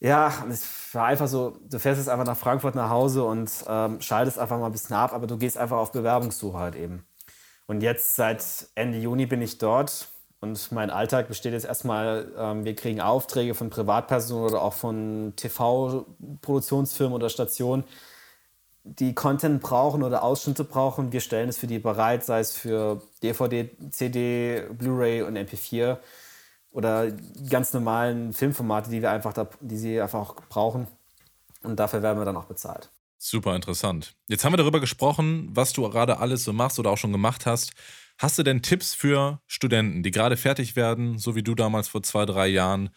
Ja, 0.00 0.44
es 0.50 0.94
war 0.94 1.06
einfach 1.06 1.26
so, 1.26 1.56
du 1.68 1.78
fährst 1.78 1.98
jetzt 1.98 2.08
einfach 2.08 2.26
nach 2.26 2.36
Frankfurt 2.36 2.74
nach 2.74 2.90
Hause 2.90 3.24
und 3.24 3.50
ähm, 3.66 4.00
schaltest 4.00 4.38
einfach 4.38 4.58
mal 4.58 4.66
ein 4.66 4.72
bisschen 4.72 4.94
ab, 4.94 5.12
aber 5.14 5.26
du 5.26 5.38
gehst 5.38 5.56
einfach 5.56 5.78
auf 5.78 5.92
Bewerbungssuche 5.92 6.58
halt 6.58 6.76
eben. 6.76 7.06
Und 7.66 7.80
jetzt 7.82 8.14
seit 8.14 8.44
Ende 8.74 8.98
Juni 8.98 9.26
bin 9.26 9.40
ich 9.42 9.58
dort 9.58 10.08
und 10.40 10.70
mein 10.70 10.90
Alltag 10.90 11.28
besteht 11.28 11.52
jetzt 11.54 11.64
erstmal, 11.64 12.30
ähm, 12.36 12.64
wir 12.64 12.74
kriegen 12.76 13.00
Aufträge 13.00 13.54
von 13.54 13.70
Privatpersonen 13.70 14.44
oder 14.50 14.62
auch 14.62 14.74
von 14.74 15.32
TV-Produktionsfirmen 15.36 17.14
oder 17.14 17.30
Stationen, 17.30 17.84
die 18.84 19.14
Content 19.14 19.62
brauchen 19.62 20.02
oder 20.02 20.22
Ausschnitte 20.22 20.62
brauchen. 20.64 21.10
Wir 21.12 21.20
stellen 21.20 21.48
es 21.48 21.58
für 21.58 21.66
die 21.66 21.78
bereit, 21.78 22.24
sei 22.24 22.40
es 22.40 22.52
für 22.52 23.02
DVD, 23.22 23.70
CD, 23.90 24.62
Blu-ray 24.70 25.22
und 25.22 25.36
MP4 25.36 25.98
oder 26.76 27.10
ganz 27.48 27.72
normalen 27.72 28.34
Filmformate, 28.34 28.90
die 28.90 29.00
wir 29.00 29.10
einfach 29.10 29.32
da, 29.32 29.48
die 29.60 29.78
sie 29.78 29.98
einfach 29.98 30.20
auch 30.20 30.34
brauchen. 30.50 30.86
Und 31.62 31.80
dafür 31.80 32.02
werden 32.02 32.18
wir 32.18 32.26
dann 32.26 32.36
auch 32.36 32.44
bezahlt. 32.44 32.90
Super 33.16 33.56
interessant. 33.56 34.14
Jetzt 34.28 34.44
haben 34.44 34.52
wir 34.52 34.58
darüber 34.58 34.78
gesprochen, 34.78 35.48
was 35.52 35.72
du 35.72 35.88
gerade 35.88 36.18
alles 36.18 36.44
so 36.44 36.52
machst 36.52 36.78
oder 36.78 36.90
auch 36.90 36.98
schon 36.98 37.12
gemacht 37.12 37.46
hast. 37.46 37.72
Hast 38.18 38.38
du 38.38 38.42
denn 38.42 38.60
Tipps 38.60 38.92
für 38.92 39.40
Studenten, 39.46 40.02
die 40.02 40.10
gerade 40.10 40.36
fertig 40.36 40.76
werden, 40.76 41.16
so 41.16 41.34
wie 41.34 41.42
du 41.42 41.54
damals 41.54 41.88
vor 41.88 42.02
zwei, 42.02 42.26
drei 42.26 42.46
Jahren, 42.46 42.90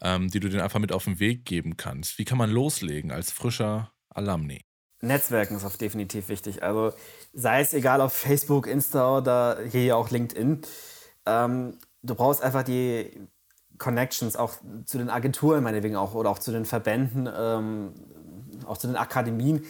ähm, 0.00 0.28
die 0.28 0.40
du 0.40 0.48
denen 0.48 0.62
einfach 0.62 0.80
mit 0.80 0.92
auf 0.92 1.04
den 1.04 1.20
Weg 1.20 1.44
geben 1.44 1.76
kannst? 1.76 2.18
Wie 2.18 2.24
kann 2.24 2.38
man 2.38 2.50
loslegen 2.50 3.12
als 3.12 3.32
frischer 3.32 3.92
Alumni? 4.08 4.64
Netzwerken 5.02 5.56
ist 5.56 5.64
auch 5.66 5.76
definitiv 5.76 6.30
wichtig. 6.30 6.62
Also 6.62 6.94
sei 7.34 7.60
es 7.60 7.74
egal 7.74 8.00
auf 8.00 8.14
Facebook, 8.14 8.66
Insta 8.66 9.18
oder 9.18 9.58
hier 9.70 9.94
auch 9.94 10.10
LinkedIn. 10.10 10.62
Ähm, 11.26 11.78
du 12.06 12.14
brauchst 12.14 12.42
einfach 12.42 12.62
die 12.62 13.28
Connections 13.78 14.36
auch 14.36 14.54
zu 14.84 14.98
den 14.98 15.10
Agenturen 15.10 15.62
meinetwegen 15.62 15.96
auch 15.96 16.14
oder 16.14 16.30
auch 16.30 16.38
zu 16.38 16.52
den 16.52 16.64
Verbänden, 16.64 17.28
ähm, 17.34 17.92
auch 18.66 18.78
zu 18.78 18.86
den 18.86 18.96
Akademien. 18.96 19.64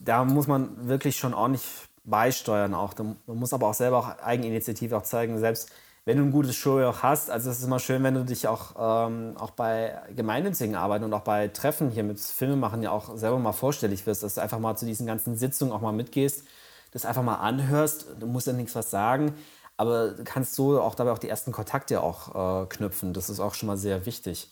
Da 0.00 0.24
muss 0.24 0.46
man 0.46 0.88
wirklich 0.88 1.16
schon 1.16 1.34
ordentlich 1.34 1.64
beisteuern 2.04 2.74
auch. 2.74 2.94
Man 2.98 3.16
muss 3.26 3.52
aber 3.52 3.68
auch 3.68 3.74
selber 3.74 3.98
auch 3.98 4.18
Eigeninitiative 4.18 4.96
auch 4.96 5.02
zeigen, 5.02 5.38
selbst 5.38 5.70
wenn 6.04 6.18
du 6.18 6.24
ein 6.24 6.32
gutes 6.32 6.56
Show 6.56 6.80
auch 6.82 7.04
hast, 7.04 7.30
also 7.30 7.48
es 7.48 7.58
ist 7.58 7.64
immer 7.64 7.78
schön, 7.78 8.02
wenn 8.02 8.14
du 8.14 8.24
dich 8.24 8.48
auch, 8.48 8.74
ähm, 9.08 9.36
auch 9.38 9.50
bei 9.50 10.00
gemeinnützigen 10.16 10.74
Arbeiten 10.74 11.04
und 11.04 11.12
auch 11.12 11.20
bei 11.20 11.46
Treffen 11.46 11.90
hier 11.90 12.02
mit 12.02 12.18
Filmemachen 12.18 12.82
ja 12.82 12.90
auch 12.90 13.16
selber 13.16 13.38
mal 13.38 13.52
vorstellig 13.52 14.04
wirst, 14.04 14.24
dass 14.24 14.34
du 14.34 14.40
einfach 14.40 14.58
mal 14.58 14.76
zu 14.76 14.84
diesen 14.84 15.06
ganzen 15.06 15.36
Sitzungen 15.36 15.72
auch 15.72 15.80
mal 15.80 15.92
mitgehst, 15.92 16.44
das 16.90 17.06
einfach 17.06 17.22
mal 17.22 17.36
anhörst, 17.36 18.06
du 18.18 18.26
musst 18.26 18.48
ja 18.48 18.52
nichts 18.52 18.74
was 18.74 18.90
sagen, 18.90 19.34
aber 19.82 20.14
kannst 20.24 20.54
so 20.54 20.80
auch 20.80 20.94
dabei 20.94 21.12
auch 21.12 21.18
die 21.18 21.28
ersten 21.28 21.52
Kontakte 21.52 22.02
auch 22.02 22.62
äh, 22.62 22.66
knüpfen, 22.66 23.12
das 23.12 23.28
ist 23.28 23.40
auch 23.40 23.54
schon 23.54 23.66
mal 23.66 23.76
sehr 23.76 24.06
wichtig. 24.06 24.50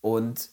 Und 0.00 0.50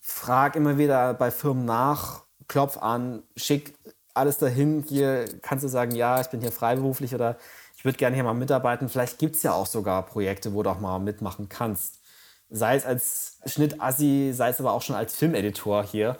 frag 0.00 0.56
immer 0.56 0.78
wieder 0.78 1.14
bei 1.14 1.30
Firmen 1.30 1.64
nach, 1.64 2.24
klopf 2.48 2.78
an, 2.78 3.22
schick 3.36 3.74
alles 4.14 4.38
dahin, 4.38 4.84
hier 4.86 5.26
kannst 5.42 5.64
du 5.64 5.68
sagen, 5.68 5.94
ja, 5.94 6.20
ich 6.20 6.28
bin 6.28 6.40
hier 6.40 6.52
freiberuflich 6.52 7.14
oder 7.14 7.36
ich 7.76 7.84
würde 7.84 7.96
gerne 7.96 8.14
hier 8.14 8.24
mal 8.24 8.34
mitarbeiten. 8.34 8.88
Vielleicht 8.88 9.18
gibt 9.18 9.36
es 9.36 9.42
ja 9.42 9.52
auch 9.52 9.66
sogar 9.66 10.04
Projekte, 10.04 10.52
wo 10.52 10.62
du 10.62 10.70
auch 10.70 10.80
mal 10.80 10.98
mitmachen 10.98 11.48
kannst. 11.48 12.00
Sei 12.50 12.76
es 12.76 12.84
als 12.84 13.38
Schnittassi, 13.46 14.32
sei 14.34 14.50
es 14.50 14.60
aber 14.60 14.72
auch 14.72 14.82
schon 14.82 14.96
als 14.96 15.14
Filmeditor 15.14 15.84
hier. 15.84 16.18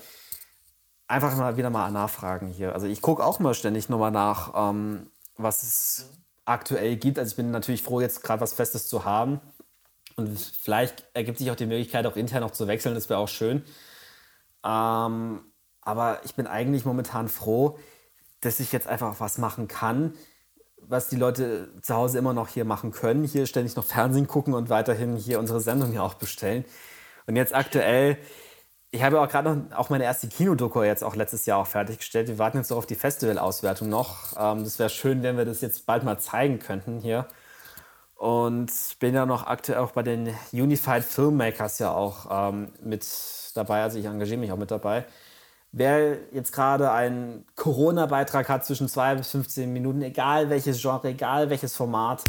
Einfach 1.09 1.37
mal 1.37 1.57
wieder 1.57 1.70
mal 1.70 1.90
nachfragen 1.90 2.46
hier. 2.46 2.73
Also 2.73 2.87
ich 2.87 3.03
gucke 3.03 3.25
auch 3.25 3.40
mal 3.40 3.53
ständig 3.53 3.88
nochmal 3.88 4.12
nach, 4.12 4.70
ähm, 4.70 5.11
was 5.37 5.62
es 5.62 6.07
aktuell 6.51 6.97
gibt. 6.97 7.19
Also 7.19 7.31
ich 7.31 7.37
bin 7.37 7.51
natürlich 7.51 7.83
froh, 7.83 8.01
jetzt 8.01 8.23
gerade 8.23 8.41
was 8.41 8.53
Festes 8.53 8.89
zu 8.89 9.05
haben. 9.05 9.41
Und 10.17 10.39
vielleicht 10.39 11.07
ergibt 11.15 11.39
sich 11.39 11.51
auch 11.51 11.57
die 11.57 11.67
Möglichkeit, 11.67 12.07
auch 12.07 12.17
intern 12.17 12.43
noch 12.43 12.51
zu 12.51 12.67
wechseln. 12.67 12.95
Das 12.95 13.09
wäre 13.09 13.21
auch 13.21 13.29
schön. 13.29 13.63
Ähm, 14.65 15.41
aber 15.81 16.21
ich 16.25 16.35
bin 16.35 16.47
eigentlich 16.47 16.85
momentan 16.85 17.29
froh, 17.29 17.79
dass 18.41 18.61
ich 18.61 18.73
jetzt 18.73 18.87
einfach 18.87 19.21
was 19.21 19.39
machen 19.39 19.69
kann, 19.69 20.15
was 20.77 21.09
die 21.09 21.17
Leute 21.17 21.73
zu 21.83 21.95
Hause 21.95 22.19
immer 22.19 22.33
noch 22.33 22.49
hier 22.49 22.65
machen 22.65 22.91
können. 22.91 23.25
Hier 23.25 23.47
ständig 23.47 23.77
noch 23.77 23.85
Fernsehen 23.85 24.27
gucken 24.27 24.55
und 24.55 24.69
weiterhin 24.69 25.17
hier 25.17 25.39
unsere 25.39 25.61
Sendung 25.61 25.91
hier 25.91 26.03
auch 26.03 26.15
bestellen. 26.15 26.65
Und 27.27 27.37
jetzt 27.37 27.55
aktuell, 27.55 28.19
ich 28.92 29.03
habe 29.03 29.20
auch 29.20 29.29
gerade 29.29 29.66
auch 29.76 29.88
meine 29.88 30.05
erste 30.05 30.29
Kinodoku 30.29 30.83
jetzt 30.83 31.05
auch 31.05 31.14
letztes 31.14 31.46
Jahr 31.46 31.59
auch 31.59 31.66
fertiggestellt. 31.66 32.29
Wir 32.29 32.38
warten 32.38 32.59
jetzt 32.59 32.70
noch 32.70 32.79
auf 32.79 32.87
die 32.87 32.96
Festivalauswertung 32.96 33.88
noch. 33.88 34.33
Ähm, 34.38 34.64
das 34.64 34.79
wäre 34.79 34.90
schön, 34.90 35.22
wenn 35.22 35.37
wir 35.37 35.44
das 35.44 35.61
jetzt 35.61 35.87
bald 35.87 36.03
mal 36.03 36.18
zeigen 36.18 36.59
könnten 36.59 37.00
hier. 37.00 37.26
Und 38.16 38.70
bin 38.98 39.14
ja 39.14 39.26
noch 39.26 39.46
aktuell 39.46 39.79
auch 39.79 39.92
bei 39.92 40.03
den 40.03 40.35
Unified 40.53 41.05
Filmmakers 41.05 41.79
ja 41.79 41.92
auch 41.92 42.50
ähm, 42.50 42.72
mit 42.83 43.07
dabei. 43.55 43.83
Also 43.83 43.98
ich 43.98 44.05
engagiere 44.07 44.38
mich 44.38 44.53
auch 44.53 44.59
mit 44.59 44.70
dabei. 44.70 45.07
Wer 45.72 46.18
jetzt 46.33 46.53
gerade 46.53 46.90
einen 46.90 47.46
Corona-Beitrag 47.55 48.48
hat 48.48 48.66
zwischen 48.66 48.88
2 48.88 49.14
bis 49.14 49.31
15 49.31 49.72
Minuten, 49.72 50.03
egal 50.03 50.50
welches 50.50 50.83
Genre, 50.83 51.09
egal 51.09 51.48
welches 51.48 51.76
Format, 51.76 52.24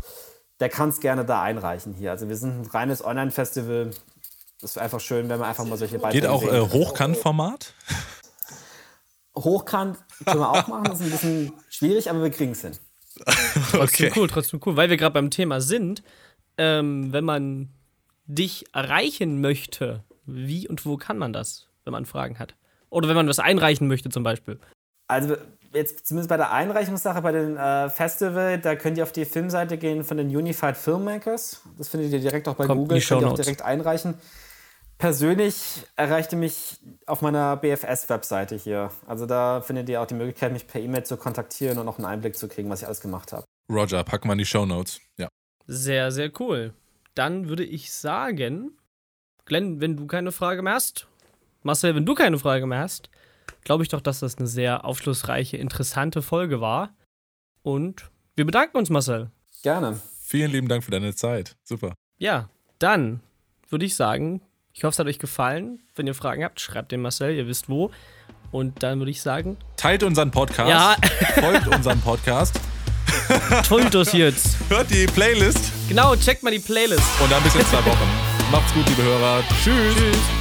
der 0.60 0.69
kann 0.69 0.89
es 0.89 1.00
gerne 1.00 1.26
da 1.26 1.41
einreichen 1.41 1.93
hier. 1.93 2.12
Also 2.12 2.30
wir 2.30 2.38
sind 2.38 2.62
ein 2.62 2.65
reines 2.67 3.04
Online-Festival. 3.04 3.91
Das 4.62 4.71
ist 4.71 4.78
einfach 4.78 5.00
schön, 5.00 5.28
wenn 5.28 5.39
man 5.39 5.50
einfach 5.50 5.65
mal 5.65 5.78
solche 5.78 5.97
Beiträge 5.97 6.21
Geht 6.21 6.30
auch 6.30 6.43
äh, 6.43 6.60
Hochkant-Format? 6.62 7.74
Hochkant 9.36 9.97
können 10.24 10.39
wir 10.39 10.50
auch 10.50 10.67
machen, 10.67 10.84
das 10.84 11.00
ist 11.00 11.06
ein 11.06 11.12
bisschen 11.12 11.54
schwierig, 11.69 12.10
aber 12.10 12.21
wir 12.21 12.30
kriegen 12.30 12.52
es 12.52 12.62
hin. 12.62 12.74
trotzdem 13.71 13.82
okay. 13.82 14.12
cool, 14.15 14.28
trotzdem 14.28 14.62
cool. 14.65 14.76
Weil 14.76 14.89
wir 14.89 14.97
gerade 14.97 15.13
beim 15.13 15.32
Thema 15.32 15.62
sind, 15.62 16.04
ähm, 16.58 17.12
wenn 17.12 17.24
man 17.24 17.69
dich 18.26 18.65
erreichen 18.74 19.41
möchte, 19.41 20.04
wie 20.26 20.67
und 20.67 20.86
wo 20.86 20.95
kann 20.97 21.17
man 21.17 21.34
das, 21.34 21.67
wenn 21.84 21.91
man 21.91 22.06
Fragen 22.06 22.38
hat? 22.38 22.56
Oder 22.89 23.08
wenn 23.08 23.15
man 23.15 23.28
was 23.28 23.39
einreichen 23.39 23.88
möchte 23.88 24.10
zum 24.10 24.24
Beispiel? 24.24 24.60
Also 25.08 25.38
jetzt 25.74 26.06
zumindest 26.06 26.30
bei 26.30 26.38
der 26.38 26.52
Einreichungssache 26.52 27.21
bei 27.21 27.32
den 27.32 27.58
äh, 27.58 27.89
Festival, 27.89 28.60
da 28.60 28.76
könnt 28.76 28.97
ihr 28.97 29.04
auf 29.04 29.12
die 29.12 29.26
Filmseite 29.26 29.78
gehen 29.78 30.04
von 30.04 30.17
den 30.17 30.28
Unified 30.28 30.78
Filmmakers. 30.78 31.62
Das 31.78 31.89
findet 31.89 32.12
ihr 32.12 32.19
direkt 32.19 32.47
auch 32.47 32.56
bei 32.56 32.67
Kommt 32.67 32.82
Google, 32.82 33.02
könnt 33.02 33.21
ihr 33.21 33.28
auch 33.28 33.36
direkt 33.36 33.63
einreichen. 33.63 34.15
Persönlich 35.02 35.84
erreichte 35.96 36.36
mich 36.36 36.78
auf 37.08 37.24
meiner 37.24 37.58
BFS-Webseite 37.58 38.56
hier. 38.56 38.92
Also 39.08 39.26
da 39.26 39.62
findet 39.62 39.90
ihr 39.90 40.00
auch 40.00 40.06
die 40.06 40.14
Möglichkeit, 40.14 40.54
mich 40.54 40.68
per 40.68 40.80
E-Mail 40.80 41.04
zu 41.04 41.18
kontaktieren 41.18 41.80
und 41.80 41.88
auch 41.88 41.98
einen 41.98 42.06
Einblick 42.06 42.38
zu 42.38 42.48
kriegen, 42.48 42.70
was 42.70 42.82
ich 42.82 42.86
alles 42.86 43.02
gemacht 43.02 43.34
habe. 43.34 43.44
Roger, 43.68 44.04
packen 44.04 44.28
wir 44.28 44.34
in 44.34 44.38
die 44.38 44.46
Show 44.46 44.64
Notes. 44.64 45.02
Ja. 45.18 45.28
Sehr, 45.66 46.12
sehr 46.12 46.32
cool. 46.40 46.76
Dann 47.16 47.50
würde 47.50 47.64
ich 47.64 47.92
sagen, 47.92 48.78
Glenn, 49.46 49.82
wenn 49.82 49.98
du 49.98 50.06
keine 50.06 50.32
Frage 50.32 50.62
mehr 50.62 50.74
hast, 50.74 51.08
Marcel, 51.64 51.96
wenn 51.96 52.06
du 52.06 52.14
keine 52.14 52.38
Frage 52.38 52.68
mehr 52.68 52.82
hast, 52.82 53.10
glaube 53.64 53.82
ich 53.82 53.90
doch, 53.90 54.02
dass 54.02 54.20
das 54.20 54.38
eine 54.38 54.46
sehr 54.46 54.86
aufschlussreiche, 54.86 55.58
interessante 55.58 56.22
Folge 56.22 56.62
war. 56.62 56.94
Und 57.64 58.12
wir 58.36 58.46
bedanken 58.46 58.78
uns, 58.78 58.92
Marcel. 58.92 59.32
Gerne. 59.64 60.00
Vielen 60.22 60.52
lieben 60.52 60.68
Dank 60.68 60.84
für 60.84 60.92
deine 60.92 61.16
Zeit. 61.16 61.58
Super. 61.64 61.96
Ja, 62.20 62.50
dann 62.78 63.22
würde 63.68 63.86
ich 63.86 63.96
sagen, 63.96 64.42
ich 64.74 64.84
hoffe, 64.84 64.94
es 64.94 65.00
hat 65.00 65.08
euch 65.08 65.20
gefallen. 65.20 65.80
Wenn 65.96 66.08
ihr 66.08 66.16
Fragen 66.16 66.44
habt, 66.44 66.60
schreibt 66.60 66.92
den 66.92 67.02
Marcel, 67.02 67.36
ihr 67.36 67.48
wisst 67.48 67.70
wo. 67.70 67.92
Und 68.52 68.84
dann 68.84 69.00
würde 69.00 69.12
ich 69.12 69.22
sagen. 69.22 69.58
Teilt 69.78 70.04
unseren 70.04 70.32
Podcast. 70.32 70.70
Ja. 70.70 70.96
Folgt 71.42 71.68
unserem 71.68 72.02
Podcast. 72.02 72.60
Tollt 73.68 73.94
das 73.94 74.14
jetzt. 74.14 74.58
Hört 74.70 74.90
die 74.90 75.06
Playlist. 75.06 75.72
Genau, 75.88 76.16
checkt 76.16 76.44
mal 76.44 76.52
die 76.52 76.60
Playlist. 76.60 77.22
Und 77.22 77.32
dann 77.32 77.42
bis 77.44 77.56
in 77.56 77.66
zwei 77.66 77.84
Wochen. 77.86 78.10
Macht's 78.52 78.74
gut, 78.74 78.88
liebe 78.90 79.04
Hörer. 79.04 79.44
Tschüss. 79.64 79.96
Tschüss. 79.96 80.40